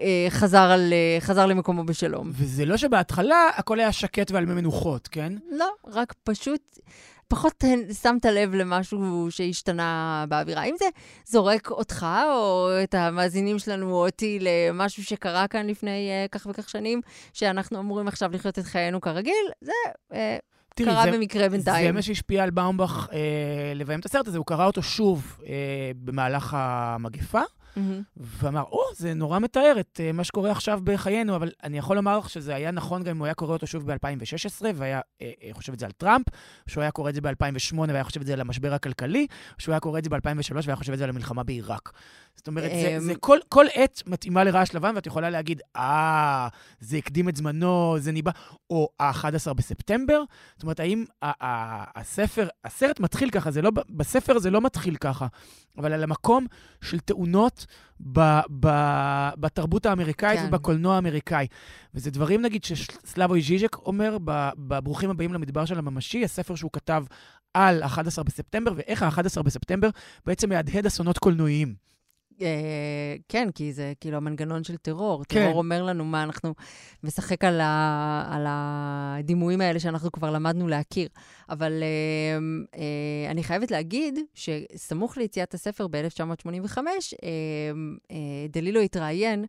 [0.00, 2.30] אה, חזר, על, אה, חזר למקומו בשלום.
[2.32, 5.32] וזה לא שבהתחלה הכל היה שקט ועל מי מנוחות, כן?
[5.50, 6.78] לא, רק פשוט...
[7.30, 7.64] פחות
[8.02, 10.64] שמת לב למשהו שהשתנה באווירה.
[10.64, 10.84] אם זה
[11.26, 16.68] זורק אותך או את המאזינים שלנו או אותי למשהו שקרה כאן לפני uh, כך וכך
[16.68, 17.00] שנים,
[17.32, 19.72] שאנחנו אמורים עכשיו לחיות את חיינו כרגיל, זה
[20.12, 20.16] uh,
[20.74, 21.86] תראי, קרה זה- במקרה בינתיים.
[21.86, 23.18] זה מה שהשפיע על באומבך אה,
[23.74, 25.52] לביים את הסרט הזה, הוא קרא אותו שוב אה,
[25.96, 27.40] במהלך המגפה,
[27.78, 28.02] מהמם.
[28.16, 32.18] ואמר, או, זה נורא מתאר את אה, מה שקורה עכשיו בחיינו, אבל אני יכול לומר
[32.18, 35.50] לך שזה היה נכון גם אם הוא היה קורא אותו שוב ב-2016, והיה אה, אה,
[35.52, 36.26] חושב את זה על טראמפ,
[36.66, 39.26] שהוא היה קורא את זה ב-2008 והיה חושב את זה על המשבר הכלכלי,
[39.58, 41.92] שהוא היה קורא את זה ב-2003 והיה חושב את זה על המלחמה בעיראק.
[42.38, 46.48] זאת אומרת, זה, אמ, זה כל, כל עת מתאימה לרעש לבן, ואת יכולה להגיד, אה,
[46.80, 48.30] זה הקדים את זמנו, זה ניבא,
[48.70, 50.22] או ה-11 בספטמבר.
[50.54, 55.26] זאת אומרת, האם הספר, הסרט מתחיל ככה, זה לא, בספר זה לא מתחיל ככה,
[55.78, 56.46] אבל על המקום
[56.80, 57.66] של תאונות
[58.12, 58.20] ב,
[58.60, 58.68] ב,
[59.36, 60.46] בתרבות האמריקאית כן.
[60.48, 61.46] ובקולנוע האמריקאי.
[61.94, 64.18] וזה דברים, נגיד, שסלאבוי ז'יז'ק אומר
[64.56, 67.04] בברוכים הבאים למדבר של הממשי, הספר שהוא כתב
[67.54, 69.88] על 11 בספטמבר, ואיך ה-11 בספטמבר
[70.26, 71.88] בעצם מהדהד אסונות קולנועיים.
[72.40, 75.24] אה, כן, כי זה כאילו המנגנון של טרור.
[75.28, 75.44] כן.
[75.44, 76.54] טרור אומר לנו מה אנחנו...
[77.02, 81.08] משחק על, ה, על הדימויים האלה שאנחנו כבר למדנו להכיר.
[81.48, 82.38] אבל אה,
[82.80, 86.82] אה, אני חייבת להגיד שסמוך ליציאת הספר ב-1985, אה,
[88.10, 88.16] אה,
[88.48, 89.44] דלילו התראיין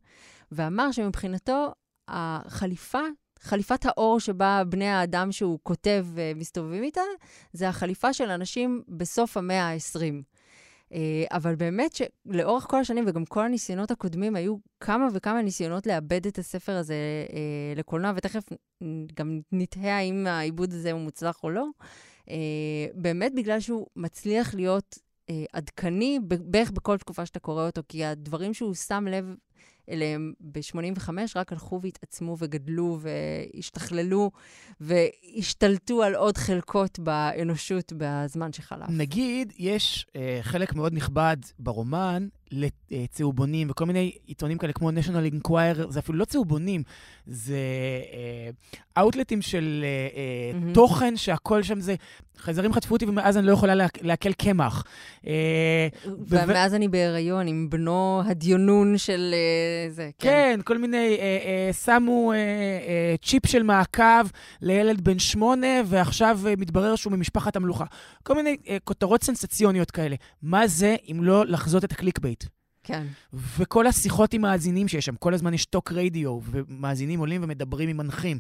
[0.52, 1.74] ואמר שמבחינתו
[2.08, 3.02] החליפה...
[3.42, 7.02] חליפת האור שבה בני האדם שהוא כותב ומסתובבים איתה,
[7.54, 10.29] זה החליפה של אנשים בסוף המאה ה-20.
[10.94, 16.28] אה, אבל באמת שלאורך כל השנים, וגם כל הניסיונות הקודמים, היו כמה וכמה ניסיונות לאבד
[16.28, 16.96] את הספר הזה
[17.34, 18.44] אה, לקולנוע, ותכף
[19.14, 21.66] גם נתהה האם העיבוד הזה הוא מוצלח או לא.
[22.30, 22.36] אה,
[22.94, 24.98] באמת בגלל שהוא מצליח להיות
[25.54, 29.36] עדכני בערך בכל תקופה שאתה קורא אותו, כי הדברים שהוא שם לב
[29.90, 34.32] אליהם ב-85 רק הלכו והתעצמו וגדלו והשתכללו
[34.80, 38.90] והשתלטו על עוד חלקות באנושות בזמן שחלף.
[38.90, 42.28] נגיד, יש אה, חלק מאוד נכבד ברומן
[42.92, 46.84] לצהובונים וכל מיני עיתונים כאלה כמו national inquirer, זה אפילו לא צהובונים,
[47.28, 47.56] זה
[48.14, 48.50] אה,
[49.02, 50.74] אאוטלטים של אה, מהמם.
[50.74, 51.96] תוכן שהכל שם זה,
[52.38, 54.84] חייזרים חטפו אותי ומאז אני לא יכולה לעק- לעכל קמח.
[55.28, 55.88] אה,
[56.28, 60.30] ומאז אני בהיריון עם בנו הדיונון של אה, זה, כן.
[60.30, 64.04] כן, כל מיני, אה, אה, שמו אה, אה, צ'יפ של מעקב
[64.62, 67.86] לילד בן שמונה, ועכשיו אה, מתברר שהוא ממשפחת המלוכה.
[68.24, 70.16] כל מיני אה, כותרות סנסציוניות כאלה.
[70.44, 72.39] מה זה אם לא לחזות את ה clickbait?
[72.90, 73.08] כן.
[73.58, 77.98] וכל השיחות עם מאזינים שיש שם, כל הזמן יש talk radio, ומאזינים עולים ומדברים עם
[77.98, 78.40] מנחים.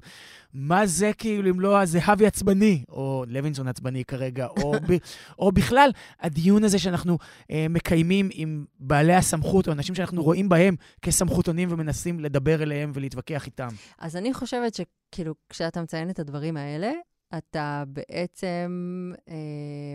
[0.53, 4.97] מה זה כאילו אם לא הזהבי עצבני, או לוינסון עצבני כרגע, או, ב,
[5.39, 7.17] או בכלל הדיון הזה שאנחנו
[7.51, 13.45] אה, מקיימים עם בעלי הסמכות, או אנשים שאנחנו רואים בהם כסמכותונים ומנסים לדבר אליהם ולהתווכח
[13.45, 13.69] איתם.
[13.99, 16.91] אז אני חושבת שכאילו, כשאתה מציין את הדברים האלה,
[17.37, 19.35] אתה בעצם אה,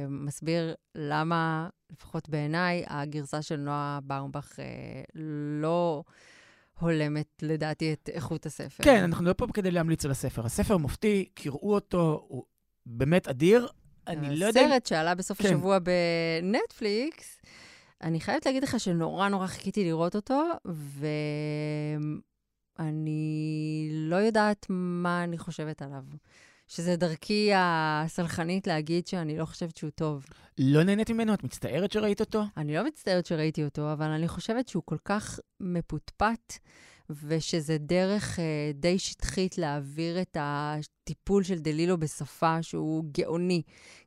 [0.08, 5.02] מסביר למה, לפחות בעיניי, הגרסה של נועה באומבך אה,
[5.60, 6.04] לא
[6.80, 8.84] הולמת, לדעתי, את איכות הספר.
[8.84, 10.46] כן, אנחנו לא פה כדי להמליץ על הספר.
[10.46, 12.44] הספר מופתי, קראו אותו, הוא
[12.86, 13.68] באמת אדיר.
[14.06, 14.60] אני לא יודע...
[14.60, 15.48] הסרט שעלה בסוף כן.
[15.48, 15.78] השבוע
[16.42, 17.40] בנטפליקס,
[18.02, 20.44] אני חייבת להגיד לך שנורא נורא חיכיתי לראות אותו,
[22.78, 26.04] ואני לא יודעת מה אני חושבת עליו.
[26.68, 30.26] שזה דרכי הסלחנית להגיד שאני לא חושבת שהוא טוב.
[30.58, 31.34] לא נהנית ממנו?
[31.34, 32.42] את מצטערת שראית אותו?
[32.56, 36.58] אני לא מצטערת שראיתי אותו, אבל אני חושבת שהוא כל כך מפוטפט,
[37.10, 43.62] ושזה דרך אה, די שטחית להעביר את הטיפול של דלילו בשפה שהוא גאוני.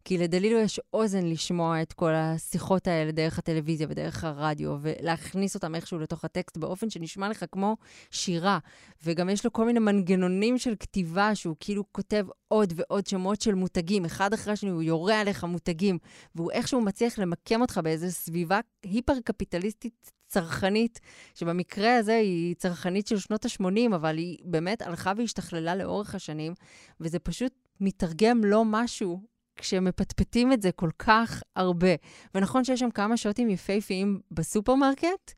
[0.06, 5.76] כי לדלילו יש אוזן לשמוע את כל השיחות האלה דרך הטלוויזיה ודרך הרדיו, ולהכניס אותם
[5.76, 7.78] איכשהו לתוך הטקסט באופן שנשמע לך כמו
[8.12, 8.60] שירה.
[9.04, 13.56] וגם יש לו כל מיני מנגנונים של כתיבה, שהוא כאילו כותב עוד ועוד שמות של
[13.56, 15.98] מותגים, אחד אחרי השני, הוא יורה עליך מותגים,
[16.36, 21.00] והוא איכשהו מצליח למקם אותך באיזו סביבה היפר-קפיטליסטית צרכנית,
[21.36, 26.54] שבמקרה הזה היא צרכנית של שנות ה-80, אבל היא באמת הלכה והשתכללה לאורך השנים,
[27.00, 29.22] וזה פשוט מתרגם לא משהו
[29.56, 31.96] כשמפטפטים את זה כל כך הרבה.
[32.36, 35.34] ונכון שיש שם כמה שוטים יפהפיים בסופרמרקט,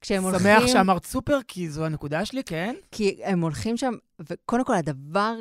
[0.00, 0.60] כשהם שמח הולכים...
[0.60, 2.74] שמח שאמרת סופר, כי זו הנקודה שלי, כן?
[2.90, 5.34] כי הם הולכים שם, וקודם כל, הדבר.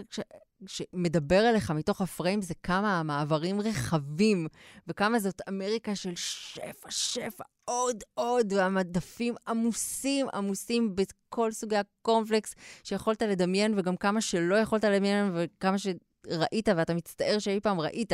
[0.67, 4.47] שמדבר אליך מתוך הפריים זה כמה המעברים רחבים,
[4.87, 13.21] וכמה זאת אמריקה של שפע, שפע, עוד, עוד, והמדפים עמוסים, עמוסים בכל סוגי הקורנפלקס שיכולת
[13.21, 18.13] לדמיין, וגם כמה שלא יכולת לדמיין, וכמה שראית, ואתה מצטער שאי פעם ראית.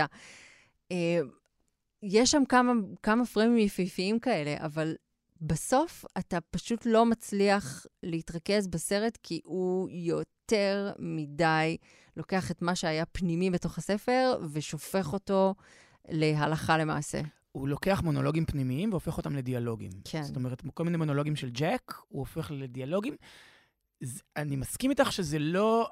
[0.92, 1.20] אה,
[2.04, 4.96] יש שם כמה, כמה פריימים יפהפיים כאלה, אבל
[5.42, 11.78] בסוף אתה פשוט לא מצליח להתרכז בסרט, כי הוא יותר מדי
[12.20, 15.56] לוקח את מה שהיה פנימי בתוך הספר ושופך אותו
[16.10, 17.22] להלכה למעשה.
[17.52, 19.92] הוא לוקח מונולוגים פנימיים והופך אותם לדיאלוגים.
[20.06, 20.24] כן.
[20.24, 23.16] זאת אומרת, כל מיני מונולוגים של ג'ק, הוא הופך לדיאלוגים.
[24.38, 25.90] אני מסכים איתך שזה לא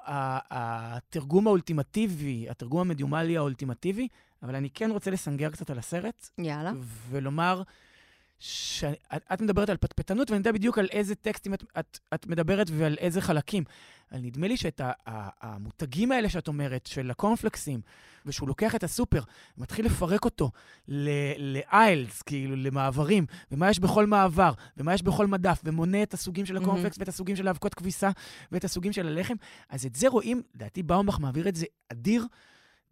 [0.50, 4.08] התרגום האולטימטיבי, התרגום המדיומלי האולטימטיבי,
[4.42, 6.72] אבל אני כן רוצה לסנגר קצת על הסרט, יאללה.
[7.08, 7.62] ולומר
[8.38, 12.96] שאת מדברת על פטפטנות, ואני יודע בדיוק על איזה טקסטים את, את, את מדברת ועל
[12.98, 13.64] איזה חלקים.
[14.12, 14.80] אבל נדמה לי שאת
[15.40, 17.80] המותגים האלה שאת אומרת, של הקורנפלקסים,
[18.26, 19.20] ושהוא לוקח את הסופר,
[19.58, 20.50] מתחיל לפרק אותו
[21.38, 26.56] לאיילס, כאילו, למעברים, ומה יש בכל מעבר, ומה יש בכל מדף, ומונה את הסוגים של
[26.56, 27.00] הקורנפלקס, mm-hmm.
[27.00, 28.10] ואת הסוגים של האבקות כביסה,
[28.52, 29.34] ואת הסוגים של הלחם,
[29.68, 32.26] אז את זה רואים, לדעתי באומבך מעביר את זה אדיר.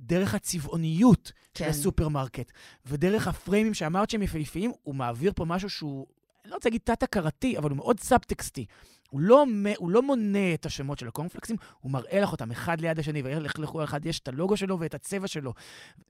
[0.01, 1.65] דרך הצבעוניות כן.
[1.65, 2.53] של הסופרמרקט,
[2.87, 6.07] ודרך הפריימים שאמרת שהם יפהפיים, הוא מעביר פה משהו שהוא,
[6.45, 8.67] אני לא רוצה להגיד תת-הכרתי, אבל הוא מאוד סאבטקסטי.
[9.11, 9.45] הוא לא,
[9.77, 13.59] הוא לא מונה את השמות של הקורנפלקסים, הוא מראה לך אותם אחד ליד השני, ואיך
[13.59, 15.53] לכל אחד יש את הלוגו שלו ואת הצבע שלו.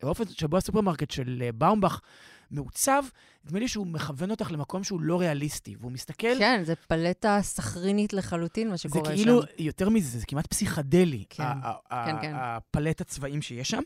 [0.03, 2.01] באופן שבו הסופרמרקט של אה, באומבך
[2.51, 3.03] מעוצב,
[3.45, 6.39] נדמה לי שהוא מכוון אותך למקום שהוא לא ריאליסטי, והוא מסתכל...
[6.39, 9.11] כן, זה פלטה סכרינית לחלוטין, מה שקורה שם.
[9.11, 9.49] זה כאילו, שם.
[9.59, 11.45] יותר מזה, זה כמעט פסיכדלי, כן,
[11.91, 12.33] כן, כן.
[12.35, 13.83] הפלטת צבעים שיש שם,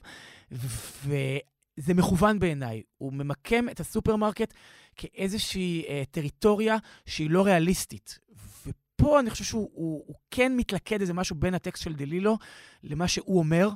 [0.53, 2.83] וזה מכוון בעיניי.
[2.99, 4.55] הוא ממקם את הסופרמרקט
[4.97, 8.19] כאיזושהי אה, טריטוריה שהיא לא ריאליסטית.
[9.01, 12.39] פה אני חושב שהוא הוא, הוא כן מתלכד איזה משהו בין הטקסט של דלילו
[12.85, 13.69] למה שהוא אומר,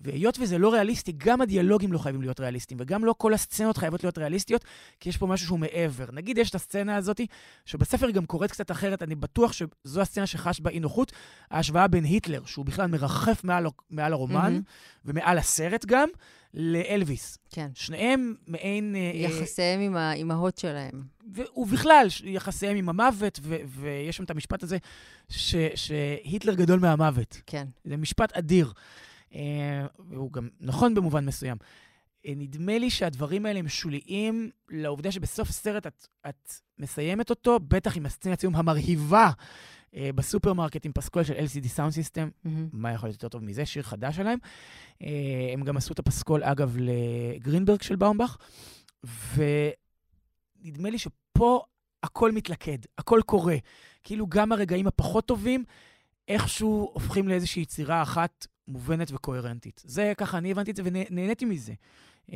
[0.00, 4.04] והיות וזה לא ריאליסטי, גם הדיאלוגים לא חייבים להיות ריאליסטיים, וגם לא כל הסצנות חייבות
[4.04, 4.64] להיות ריאליסטיות,
[5.00, 6.04] כי יש פה משהו שהוא מעבר.
[6.12, 7.20] נגיד יש את הסצנה הזאת,
[7.64, 11.12] שבספר גם קורית קצת אחרת, אני בטוח שזו הסצנה שחש בה אי נוחות,
[11.50, 15.00] ההשוואה בין היטלר, שהוא בכלל מרחף מעל, מעל הרומן, mm-hmm.
[15.04, 16.08] ומעל הסרט גם,
[16.54, 17.38] לאלוויס.
[17.50, 17.68] כן.
[17.74, 18.96] שניהם מעין...
[19.14, 21.02] יחסיהם אה, עם האימהות שלהם.
[21.56, 24.78] ובכלל, יחסיהם עם המוות, ו- ויש שם את המשפט הזה,
[25.28, 27.40] ש- שהיטלר גדול מהמוות.
[27.46, 27.66] כן.
[27.84, 28.72] זה משפט אדיר.
[29.34, 31.56] אה, והוא גם נכון במובן מסוים.
[32.26, 37.96] אה, נדמה לי שהדברים האלה הם שוליים לעובדה שבסוף הסרט את, את מסיימת אותו, בטח
[37.96, 39.30] עם הסצנת סיום המרהיבה
[39.96, 42.46] אה, בסופרמרקט עם פסקול של LCD Soundsystem.
[42.46, 42.48] Mm-hmm.
[42.72, 43.66] מה יכול להיות יותר טוב מזה?
[43.66, 44.38] שיר חדש שלהם.
[45.02, 48.36] אה, הם גם עשו את הפסקול, אגב, לגרינברג של באומבך,
[49.34, 51.62] ונדמה לי שפה
[52.02, 53.56] הכל מתלכד, הכל קורה.
[54.02, 55.64] כאילו גם הרגעים הפחות טובים,
[56.28, 59.82] איכשהו הופכים לאיזושהי יצירה אחת מובנת וקוהרנטית.
[59.84, 61.72] זה, ככה אני הבנתי את זה ונהניתי מזה.
[62.26, 62.32] Uh,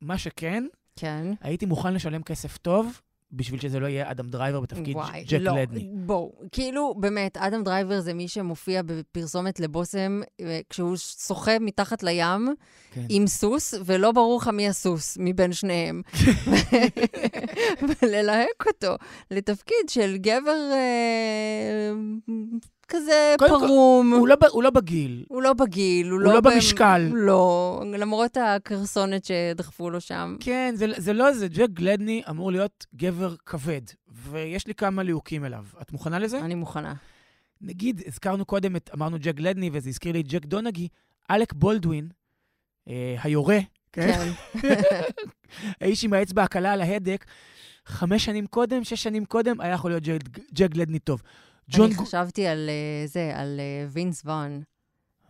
[0.00, 0.64] מה שכן,
[0.96, 1.26] כן.
[1.40, 3.00] הייתי מוכן לשלם כסף טוב
[3.32, 5.88] בשביל שזה לא יהיה אדם דרייבר בתפקיד וואי, ג'ק גלדני.
[5.94, 12.54] בואו, כאילו, באמת, אדם דרייבר זה מי שמופיע בפרסומת לבושם אה, כשהוא שוחה מתחת לים
[12.92, 13.06] כן.
[13.08, 16.02] עם סוס, ולא ברור לך מי הסוס מבין שניהם.
[18.02, 18.94] וללהק אותו
[19.30, 20.70] לתפקיד של גבר...
[20.72, 21.92] אה,
[22.92, 24.10] כזה פרום.
[24.12, 25.24] כל, הוא, לא, הוא לא בגיל.
[25.28, 27.10] הוא לא בגיל, הוא, הוא לא, לא במשקל.
[27.14, 30.36] לא, למרות הכרסונת שדחפו לו שם.
[30.40, 31.48] כן, זה, זה לא זה.
[31.48, 35.64] ג'ק גלדני אמור להיות גבר כבד, ויש לי כמה ליהוקים אליו.
[35.82, 36.38] את מוכנה לזה?
[36.38, 36.94] אני מוכנה.
[37.60, 40.88] נגיד, הזכרנו קודם, את, אמרנו ג'ק גלדני, וזה הזכיר לי את ג'ק דונהגי,
[41.30, 42.08] אלק בולדווין,
[42.88, 43.58] אה, היורה,
[43.92, 44.28] כן?
[44.60, 45.00] כן.
[45.80, 47.24] האיש עם האצבע הקלה על ההדק,
[47.86, 50.02] חמש שנים קודם, שש שנים קודם, היה יכול להיות
[50.52, 51.22] ג'ק גלדני טוב.
[51.70, 51.86] ג'ון...
[51.86, 54.60] אני חשבתי על uh, זה, על uh, וינס ווהן.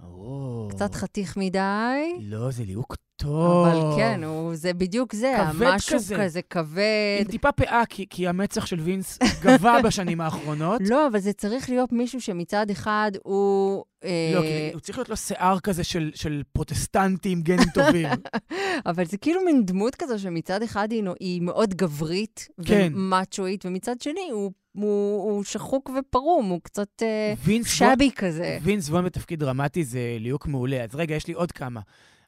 [0.02, 0.68] או.
[0.70, 3.66] קצת חתיך מדי, לא, זה ליהוק טוב.
[3.66, 6.16] אבל כן, הוא, זה בדיוק זה, כבד המשהו כזה.
[6.16, 7.18] כזה כבד.
[7.20, 10.80] עם טיפה פאה, כי, כי המצח של וינס גבה בשנים האחרונות.
[10.84, 13.84] לא, אבל זה צריך להיות מישהו שמצד אחד הוא...
[14.04, 18.08] לא, אה, כי הוא צריך להיות לו שיער כזה של, של פרוטסטנטי עם גנים טובים.
[18.90, 20.88] אבל זה כאילו מין דמות כזו שמצד אחד
[21.20, 22.88] היא מאוד גברית כן.
[22.92, 28.58] ומאצ'ואית, ומצד שני הוא, הוא, הוא שחוק ופרום, הוא קצת אה, וינס שבי כזה.
[28.62, 30.84] וינס וון בתפקיד דרמטי זה ליהוק מעולה.
[30.84, 31.80] אז רגע, יש לי עוד כמה.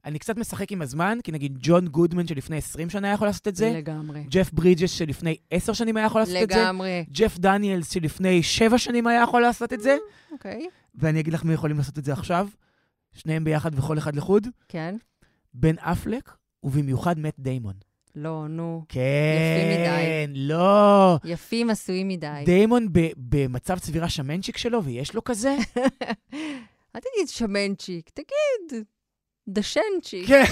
[0.05, 3.49] אני קצת משחק עם הזמן, כי נגיד ג'ון גודמן שלפני 20 שנה היה יכול לעשות
[3.49, 4.25] את זה, לגמרי.
[4.29, 7.05] ג'ף ברידג'ס שלפני 10 שנים היה יכול לעשות את זה, לגמרי.
[7.11, 9.97] ג'ף דניאלס שלפני 7 שנים היה יכול לעשות את זה,
[10.33, 12.49] אוקיי, ואני אגיד לך מי יכולים לעשות את זה עכשיו,
[13.13, 14.97] שניהם ביחד וכל אחד לחוד, כן.
[15.55, 16.31] בן אפלק,
[16.63, 17.75] ובמיוחד מת דיימון.
[18.17, 18.85] לא, נו.
[18.89, 21.19] כן, לא.
[21.25, 22.43] יפים עשויים מדי.
[22.45, 25.57] דיימון ב- במצב צבירה שמנצ'יק שלו, ויש לו כזה?
[26.97, 28.85] אל תגיד שמנצ'יק, תגיד
[29.49, 30.29] דשנצ'יק.
[30.29, 30.45] כן.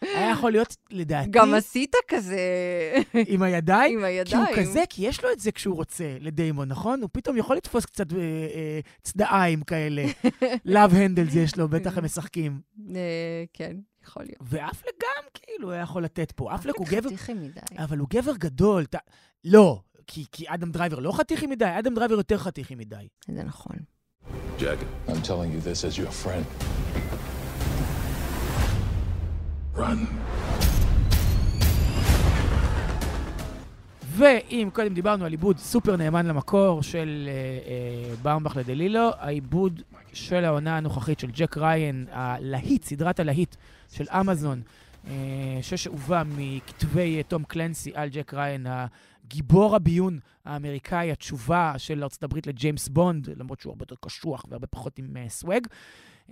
[0.16, 2.38] היה יכול להיות, לדעתי, גם עשית כזה
[3.26, 3.92] עם הידיים.
[3.98, 4.42] עם כי הידיים.
[4.46, 7.02] הוא כזה, כי יש לו את זה כשהוא רוצה, לדיימון, נכון?
[7.02, 10.04] הוא פתאום יכול לתפוס קצת אה, אה, צדעיים כאלה.
[10.64, 12.60] love handles יש לו, בטח הם משחקים.
[12.94, 14.38] אה, כן, יכול להיות.
[14.40, 16.54] ואפלק גם, כאילו, היה יכול לתת פה.
[16.54, 17.08] אפלק הוא גבר...
[17.08, 17.60] חתיכי מדי.
[17.78, 18.84] אבל הוא גבר גדול.
[18.84, 18.94] ת...
[19.44, 23.08] לא, כי, כי אדם דרייבר לא חתיכי מדי, אדם דרייבר יותר חתיכי מדי.
[23.28, 23.76] זה נכון.
[24.58, 26.44] Jack, I'm telling you this as your friend.
[29.76, 29.98] Run.
[34.16, 40.44] ואם קודם דיברנו על עיבוד סופר נאמן למקור של אה, אה, באומבך לדלילו, העיבוד של
[40.44, 43.56] העונה הנוכחית של ג'ק ראיין, הלהיט, סדרת הלהיט
[43.92, 44.62] של אמזון,
[45.62, 52.88] ששאובה מכתבי אה, תום קלנסי על ג'ק ריין, הגיבור הביון האמריקאי, התשובה של הברית לג'יימס
[52.88, 55.66] בונד, למרות שהוא הרבה יותר קשוח והרבה פחות עם אה, swag.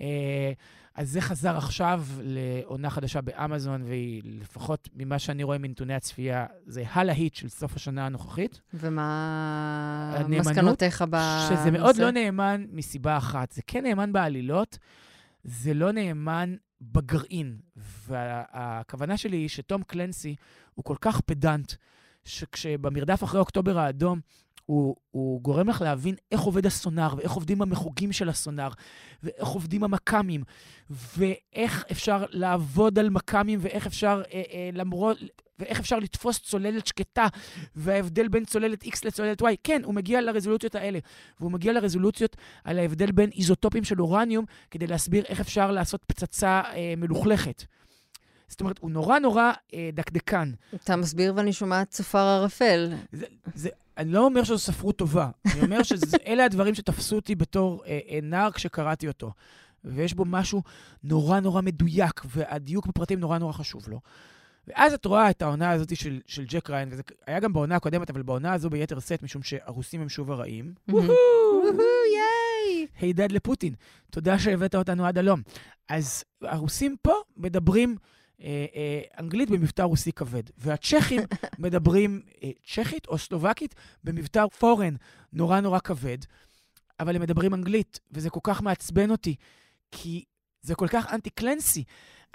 [0.01, 0.53] אה,
[0.95, 6.85] אז זה חזר עכשיו לעונה חדשה באמזון, והיא, לפחות ממה שאני רואה מנתוני הצפייה, זה
[6.93, 8.61] הלהיט של סוף השנה הנוכחית.
[8.75, 11.57] ומה מסקנותיך בנושא?
[11.57, 13.53] שזה מאוד לא נאמן מסיבה אחת.
[13.53, 14.79] זה כן נאמן בעלילות,
[15.45, 17.59] זה לא נאמן בגרעין.
[17.77, 20.37] והכוונה שלי היא שתום קלנסי
[20.75, 21.73] הוא כל כך פדנט,
[22.25, 24.21] שכשבמרדף אחרי אוקטובר האדום,
[24.67, 28.69] הוא, הוא גורם לך להבין איך עובד הסונאר, ואיך עובדים המחוגים של הסונאר,
[29.23, 30.43] ואיך עובדים המכ"מים,
[30.91, 35.19] ואיך אפשר לעבוד על מכ"מים, ואיך אפשר, אה, אה, למרות,
[35.59, 37.27] ואיך אפשר לתפוס צוללת שקטה,
[37.77, 39.45] וההבדל בין צוללת X לצוללת Y.
[39.65, 40.99] כן, הוא מגיע לרזולוציות האלה,
[41.41, 46.63] והוא מגיע לרזולוציות על ההבדל בין איזוטופים של אורניום, כדי להסביר איך אפשר לעשות פצצה
[46.75, 47.65] אה, מלוכלכת.
[48.49, 50.53] זאת אומרת, הוא נורא נורא אה, דקדקן.
[50.75, 52.93] אתה מסביר ואני שומעת צופר ערפל.
[53.13, 53.69] זה, זה,
[53.99, 58.19] אני לא אומר שזו ספרות טובה, אני אומר שאלה הדברים שתפסו אותי בתור אה, אה,
[58.23, 59.33] נער כשקראתי אותו.
[59.85, 60.63] ויש בו משהו
[61.03, 64.01] נורא נורא מדויק, והדיוק בפרטים נורא נורא חשוב לו.
[64.69, 68.11] ואז את רואה את העונה הזאת של, של ג'ק ריין, וזה היה גם בעונה הקודמת,
[68.11, 70.75] אבל בעונה הזו ביתר שאת, משום שהרוסים הם שוב הרעים.
[70.89, 71.09] וואו,
[72.15, 72.87] ייי!
[73.01, 73.75] הידד לפוטין,
[74.11, 75.43] תודה שהבאת אותנו עד הלום.
[75.89, 77.97] אז הרוסים פה מדברים
[78.43, 81.21] אה, אה, אנגלית במבטא רוסי כבד, והצ'כים
[81.59, 84.95] מדברים אה, צ'כית או סלובקית במבטא פורן
[85.33, 86.19] נורא נורא כבד,
[87.01, 89.35] אבל הם מדברים אנגלית, וזה כל כך מעצבן אותי,
[89.91, 90.25] כי
[90.63, 91.85] זה כל כך אנטי-קלנסי.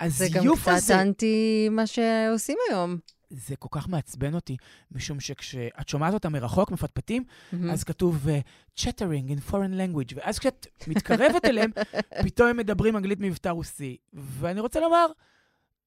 [0.07, 1.01] זה גם הזיוף קצת הזה...
[1.01, 2.97] אנטי מה שעושים היום.
[3.29, 4.57] זה כל כך מעצבן אותי,
[4.91, 7.69] משום שכשאת שומעת אותם מרחוק, מפטפטים, מהמם.
[7.69, 11.71] אז כתוב uh, chattering in foreign language, ואז כשאת מתקרבת אליהם,
[12.25, 13.97] פתאום הם מדברים אנגלית מבטא רוסי.
[14.13, 15.05] ואני רוצה לומר,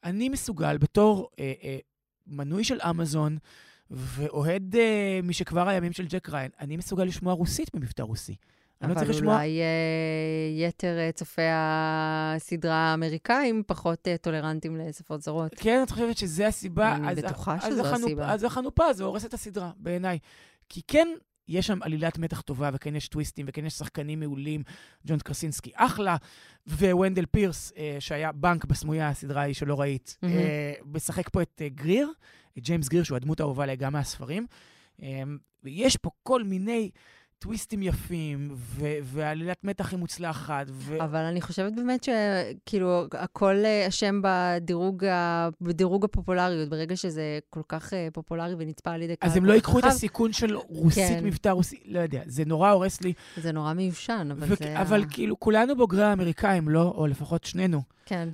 [0.05, 1.79] אני מסוגל בתור אה, אה,
[2.27, 3.39] מנוי של אמזון,
[3.91, 8.35] ואוהד אה, משכבר הימים של ג'ק ריין, אני מסוגל לשמוע רוסית במבטא רוסי.
[8.83, 9.35] לא אבל לשמוע...
[9.35, 15.53] אולי אה, יתר אה, צופי הסדרה האמריקאים פחות אה, טולרנטים לשפות זרות.
[15.57, 16.95] כן, את חושבת שזה הסיבה?
[16.95, 18.33] אני אז- בטוחה אז שזו החנופ- הסיבה.
[18.33, 20.19] אז החנופה הזו הורסת את הסדרה, בעיניי.
[20.69, 21.09] כי כן,
[21.49, 24.63] יש שם עלילת מתח טובה, וכן יש טוויסטים, וכן יש שחקנים מעולים,
[25.07, 26.17] ג'ון קרסינסקי אחלה,
[26.67, 30.37] וונדל פירס, אה, שהיה בנק בסמויה, הסדרה ההיא שלא ראית, מהמם.
[30.37, 32.13] אה, משחק פה את אה, גריר,
[32.59, 34.47] את ג'יימס גריר, שהוא הדמות האהובה עליי גם מהספרים.
[35.03, 35.23] אה,
[35.65, 36.91] ויש פה כל מיני
[37.43, 40.97] טוויסטים יפים, ו- ועלילת מתח היא מוצלחת, ו...
[41.05, 47.61] אבל אני חושבת באמת שכאילו הכל אה, אשם בדירוג, ה- בדירוג הפופולריות, ברגע שזה כל
[47.69, 51.09] כך אה, פופולרי ונצפה על ידי קהל אז הם לא ייקחו את הסיכון של רוסית,
[51.19, 51.25] כן.
[51.25, 53.13] מבטא רוסי, לא יודע, זה נורא הורס לי.
[53.37, 54.81] זה נורא מיושן, אבל ו- זה...
[54.81, 56.93] אבל ה- כאילו, כולנו בוגרי האמריקאים, לא?
[56.97, 57.83] או לפחות שנינו.
[58.07, 58.29] כן.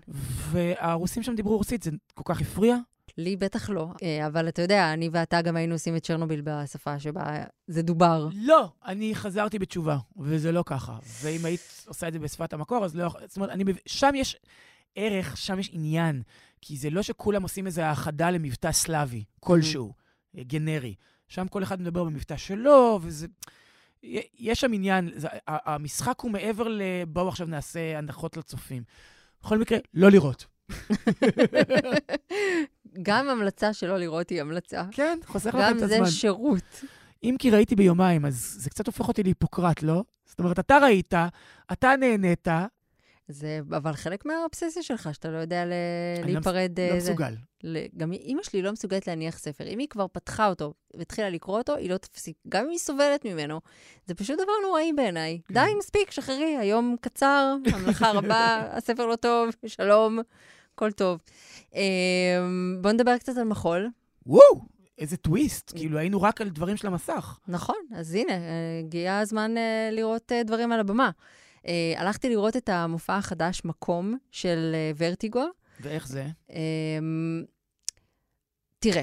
[0.51, 2.77] והרוסים שם דיברו רוסית, זה כל כך הפריע?
[3.19, 6.99] לי בטח לא, אה, אבל אתה יודע, אני ואתה גם היינו עושים את צ'רנוביל בשפה
[6.99, 8.29] שבה זה דובר.
[8.35, 10.99] לא, אני חזרתי בתשובה, וזה לא ככה.
[11.23, 13.21] ואם היית עושה את זה בשפת המקור, אז לא יכול...
[13.27, 13.65] זאת אומרת, אני...
[13.87, 14.37] שם יש
[14.95, 16.23] ערך, שם יש עניין.
[16.61, 19.93] כי זה לא שכולם עושים איזו האחדה למבטא סלאבי כלשהו,
[20.39, 20.95] אה, גנרי.
[21.29, 23.27] שם כל אחד מדבר במבטא שלו, וזה...
[24.39, 26.83] יש שם עניין, זה, המשחק הוא מעבר ל...
[27.09, 28.83] בואו עכשיו נעשה הנחות לצופים.
[29.43, 30.47] בכל מקרה, לא לראות.
[33.03, 34.85] גם המלצה שלא לראות היא המלצה.
[34.91, 36.11] כן, חוסך לכם גם את זה הזמן.
[36.11, 36.85] שירות.
[37.25, 40.03] אם כי ראיתי ביומיים, אז זה קצת הופך אותי להיפוקרט, לא?
[40.27, 41.15] זאת אומרת, אתה ראית,
[41.73, 42.49] אתה נהנית,
[43.29, 45.73] זה, אבל חלק מהאובססיה שלך, שאתה לא יודע ל...
[46.23, 46.81] אני לא להיפרד...
[46.81, 47.11] לא אה, זה.
[47.11, 47.35] מסוגל.
[47.65, 49.67] ל- גם אימא שלי לא מסוגלת להניח ספר.
[49.67, 52.37] אם היא כבר פתחה אותו והתחילה לקרוא אותו, היא לא תפסיק.
[52.49, 53.61] גם אם היא סובלת ממנו.
[54.07, 55.41] זה פשוט דבר נוראי בעיניי.
[55.49, 55.55] כן.
[55.55, 60.19] די, מספיק, שחררי, היום קצר, המלאכה רבה, הספר לא טוב, שלום,
[60.79, 61.21] הכל טוב.
[61.75, 61.81] אה,
[62.81, 63.89] בואו נדבר קצת על מחול.
[64.27, 64.61] וואו,
[64.99, 65.73] איזה טוויסט.
[65.77, 67.39] כאילו, היינו רק על דברים של המסך.
[67.49, 68.39] נכון, אז הנה, אה,
[68.81, 71.11] הגיע הזמן אה, לראות אה, דברים על הבמה.
[71.97, 75.45] הלכתי לראות את המופע החדש, מקום, של ורטיגו.
[75.81, 76.27] ואיך זה?
[76.51, 77.45] אמ,
[78.79, 79.03] תראה.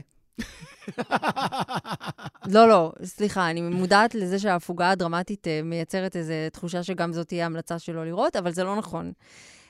[2.55, 7.79] לא, לא, סליחה, אני מודעת לזה שההפוגה הדרמטית מייצרת איזו תחושה שגם זאת תהיה המלצה
[7.79, 9.11] שלא לראות, אבל זה לא נכון.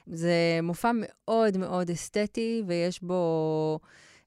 [0.08, 3.80] זה מופע מאוד מאוד אסתטי, ויש בו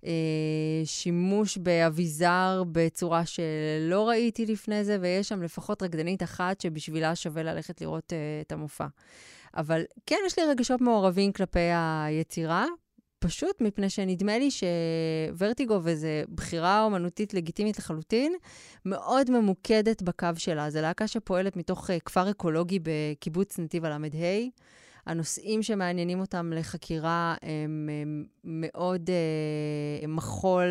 [0.05, 7.43] אה, שימוש באביזר בצורה שלא ראיתי לפני זה, ויש שם לפחות רקדנית אחת שבשבילה שווה
[7.43, 8.87] ללכת לראות אה, את המופע.
[9.57, 12.67] אבל כן, יש לי רגשות מעורבים כלפי היצירה,
[13.19, 18.33] פשוט מפני שנדמה לי שוורטיגו, וזו בחירה אומנותית לגיטימית לחלוטין,
[18.85, 20.71] מאוד ממוקדת בקו שלה.
[20.71, 23.99] זו להקה שפועלת מתוך אה, כפר אקולוגי בקיבוץ נתיב הל"ה.
[25.09, 30.69] הנושאים שמעניינים אותם לחקירה הם, הם מאוד אה, מחול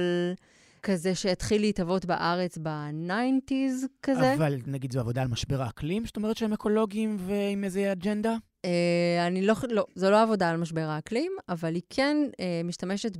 [0.83, 4.33] כזה שהתחיל להתהוות בארץ ב-90's כזה.
[4.33, 8.35] אבל נגיד זו עבודה על משבר האקלים, זאת אומרת שהם אקולוגיים ועם איזה אג'נדה?
[8.67, 13.17] אה, אני לא, לא, זו לא עבודה על משבר האקלים, אבל היא כן אה, משתמשת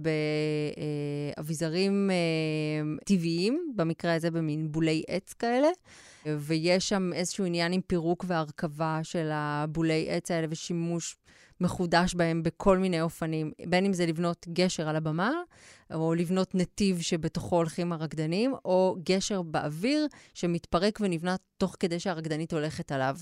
[1.38, 5.68] באביזרים אה, טבעיים, במקרה הזה במין בולי עץ כאלה,
[6.26, 11.18] ויש שם איזשהו עניין עם פירוק והרכבה של הבולי עץ האלה ושימוש
[11.62, 15.32] מחודש בהם בכל מיני אופנים, בין אם זה לבנות גשר על הבמה,
[15.93, 22.91] או לבנות נתיב שבתוכו הולכים הרקדנים, או גשר באוויר שמתפרק ונבנה תוך כדי שהרקדנית הולכת
[22.91, 23.18] עליו.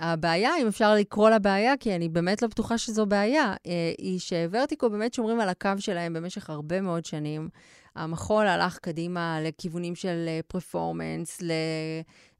[0.00, 4.18] הבעיה, אם אפשר לקרוא לה בעיה, כי אני באמת לא בטוחה שזו בעיה, אה, היא
[4.18, 7.48] שוורטיקו באמת שומרים על הקו שלהם במשך הרבה מאוד שנים.
[7.98, 11.42] המחול הלך קדימה לכיוונים של פרפורמנס,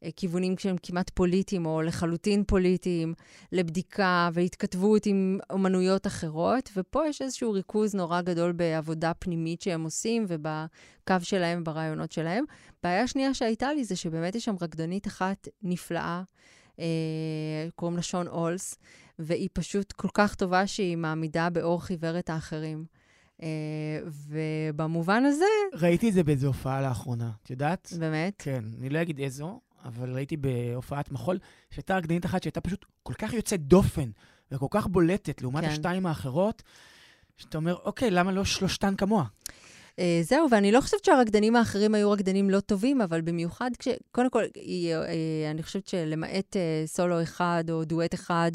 [0.02, 3.14] לכיוונים שהם כמעט פוליטיים או לחלוטין פוליטיים,
[3.52, 10.24] לבדיקה והתכתבות עם אומנויות אחרות, ופה יש איזשהו ריכוז נורא גדול בעבודה פנימית שהם עושים
[10.28, 12.44] ובקו שלהם, ברעיונות שלהם.
[12.82, 16.22] בעיה שנייה שהייתה לי זה שבאמת יש שם רקדנית אחת נפלאה.
[16.78, 18.78] אה, קוראים לה שון אולס,
[19.18, 22.84] והיא פשוט כל כך טובה שהיא מעמידה באור חיוור את האחרים.
[23.42, 23.48] אה,
[24.06, 25.44] ובמובן הזה...
[25.74, 27.92] ראיתי את זה באיזו הופעה לאחרונה, את יודעת?
[27.98, 28.34] באמת?
[28.38, 31.38] כן, אני לא אגיד איזו, אבל ראיתי בהופעת מחול,
[31.70, 34.10] שהייתה רקדנית אחת שהייתה פשוט כל כך יוצאת דופן,
[34.52, 35.70] וכל כך בולטת לעומת כן.
[35.70, 36.62] השתיים האחרות,
[37.36, 39.24] שאתה אומר, אוקיי, למה לא שלושתן כמוה?
[39.98, 43.88] Uh, זהו, ואני לא חושבת שהרקדנים האחרים היו רקדנים לא טובים, אבל במיוחד כש...
[44.12, 45.00] קודם כל, היא, uh,
[45.50, 48.50] אני חושבת שלמעט סולו אחד או דואט אחד,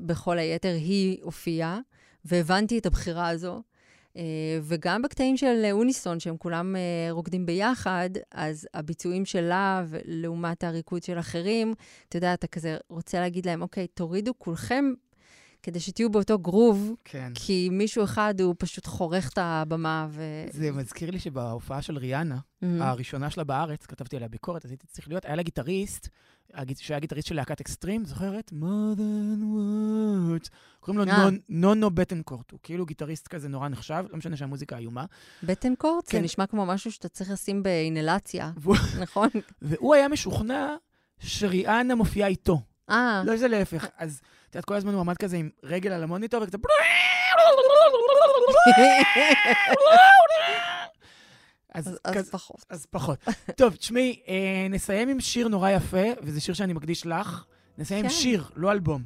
[0.00, 1.80] בכל היתר היא הופיעה,
[2.24, 3.62] והבנתי את הבחירה הזו.
[4.62, 6.76] וגם בקטעים של אוניסון, שהם כולם
[7.10, 11.74] רוקדים ביחד, אז הביצועים שלה, לעומת הריקוד של אחרים,
[12.08, 14.92] אתה יודע, אתה כזה רוצה להגיד להם, אוקיי, תורידו כולכם
[15.64, 17.32] כדי שתהיו באותו גרוב, כן.
[17.34, 20.22] כי מישהו אחד הוא פשוט חורך את הבמה ו...
[20.50, 22.66] זה מזכיר לי שבהופעה של ריאנה, Mhm.
[22.80, 26.08] הראשונה שלה בארץ, כתבתי עליה ביקורת, אז הייתי צריך להיות, היה לה גיטריסט,
[26.78, 28.50] שהיה גיטריסט של להקת אקסטרים, זוכרת?
[28.52, 30.48] more than words.
[30.80, 31.28] קוראים לו אה.
[31.48, 35.04] נונו בטנקורט, הוא כאילו גיטריסט כזה נורא נחשב, לא משנה שהמוזיקה איומה.
[35.42, 36.06] בטנקורט?
[36.06, 36.22] זה כן.
[36.24, 38.50] נשמע כמו משהו שאתה צריך לשים באינהלציה,
[39.02, 39.28] נכון?
[39.62, 40.74] והוא היה משוכנע
[41.18, 42.60] שריאנה מופיעה איתו.
[42.90, 43.86] אה, לא זה להפך.
[43.98, 44.20] אז
[44.54, 46.58] את יודעת, כל הזמן הוא עמד כזה עם רגל על המוניטור וקצת...
[51.74, 52.64] אז, אז- אז כזה- פחות.
[52.70, 53.18] אז פחות.
[53.56, 57.44] טוב, תשמעי, אה, נסיים עם שיר נורא יפה, וזה שיר שאני מקדיש לך.
[57.78, 58.16] נסיים עם כן.
[58.16, 59.02] שיר, לא אלבום.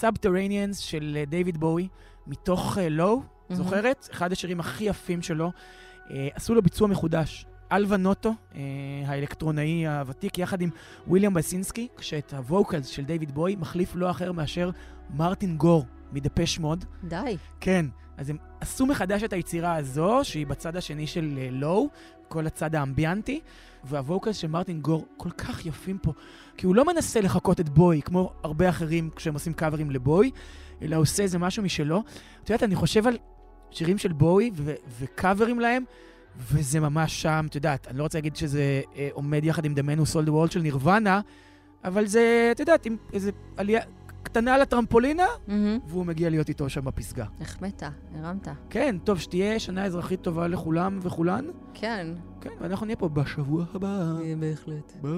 [0.00, 1.88] Subterraneans של אה, דיוויד בואי,
[2.26, 3.16] מתוך לואו,
[3.50, 3.62] מהמם.
[3.64, 4.08] זוכרת?
[4.12, 5.52] אחד השירים הכי יפים שלו.
[6.10, 7.46] אה, עשו לו ביצוע מחודש.
[7.72, 8.60] אלווה נוטו, אה,
[9.06, 10.70] האלקטרונאי הוותיק, יחד עם
[11.06, 14.70] וויליאם בסינסקי, כשאת הווקלס של דיוויד בוי מחליף לא אחר מאשר
[15.16, 16.84] מרטין גור מדפש מוד.
[17.04, 17.36] די.
[17.60, 21.88] כן, אז הם עשו מחדש את היצירה הזו, שהיא בצד השני של אה, לואו,
[22.28, 23.40] כל הצד האמביאנטי,
[23.84, 26.12] והווקלס של מרטין גור כל כך יפים פה,
[26.56, 30.30] כי הוא לא מנסה לחקות את בוי, כמו הרבה אחרים כשהם עושים קאברים לבוי,
[30.82, 32.02] אלא עושה איזה משהו משלו.
[32.44, 33.18] את יודעת, אני חושב על
[33.70, 35.84] שירים של בוי ו- וקאברים להם,
[36.38, 39.74] וזה ממש שם, את יודעת, אני לא רוצה להגיד שזה אה, עומד יחד עם
[40.12, 41.20] Sold the World של נירוונה,
[41.84, 43.80] אבל זה, את יודעת, עם איזה עלייה
[44.22, 45.78] קטנה על הטרמפולינה, מהמם.
[45.88, 47.24] והוא מגיע להיות איתו שם בפסגה.
[47.40, 47.82] החמאת,
[48.14, 48.48] הרמת.
[48.70, 51.44] כן, טוב, שתהיה שנה אזרחית טובה לכולם וכולן.
[51.74, 52.06] כן.
[52.40, 54.14] כן, ואנחנו נהיה פה בשבוע הבא.
[54.38, 54.92] בהחלט.
[55.02, 55.12] ביי.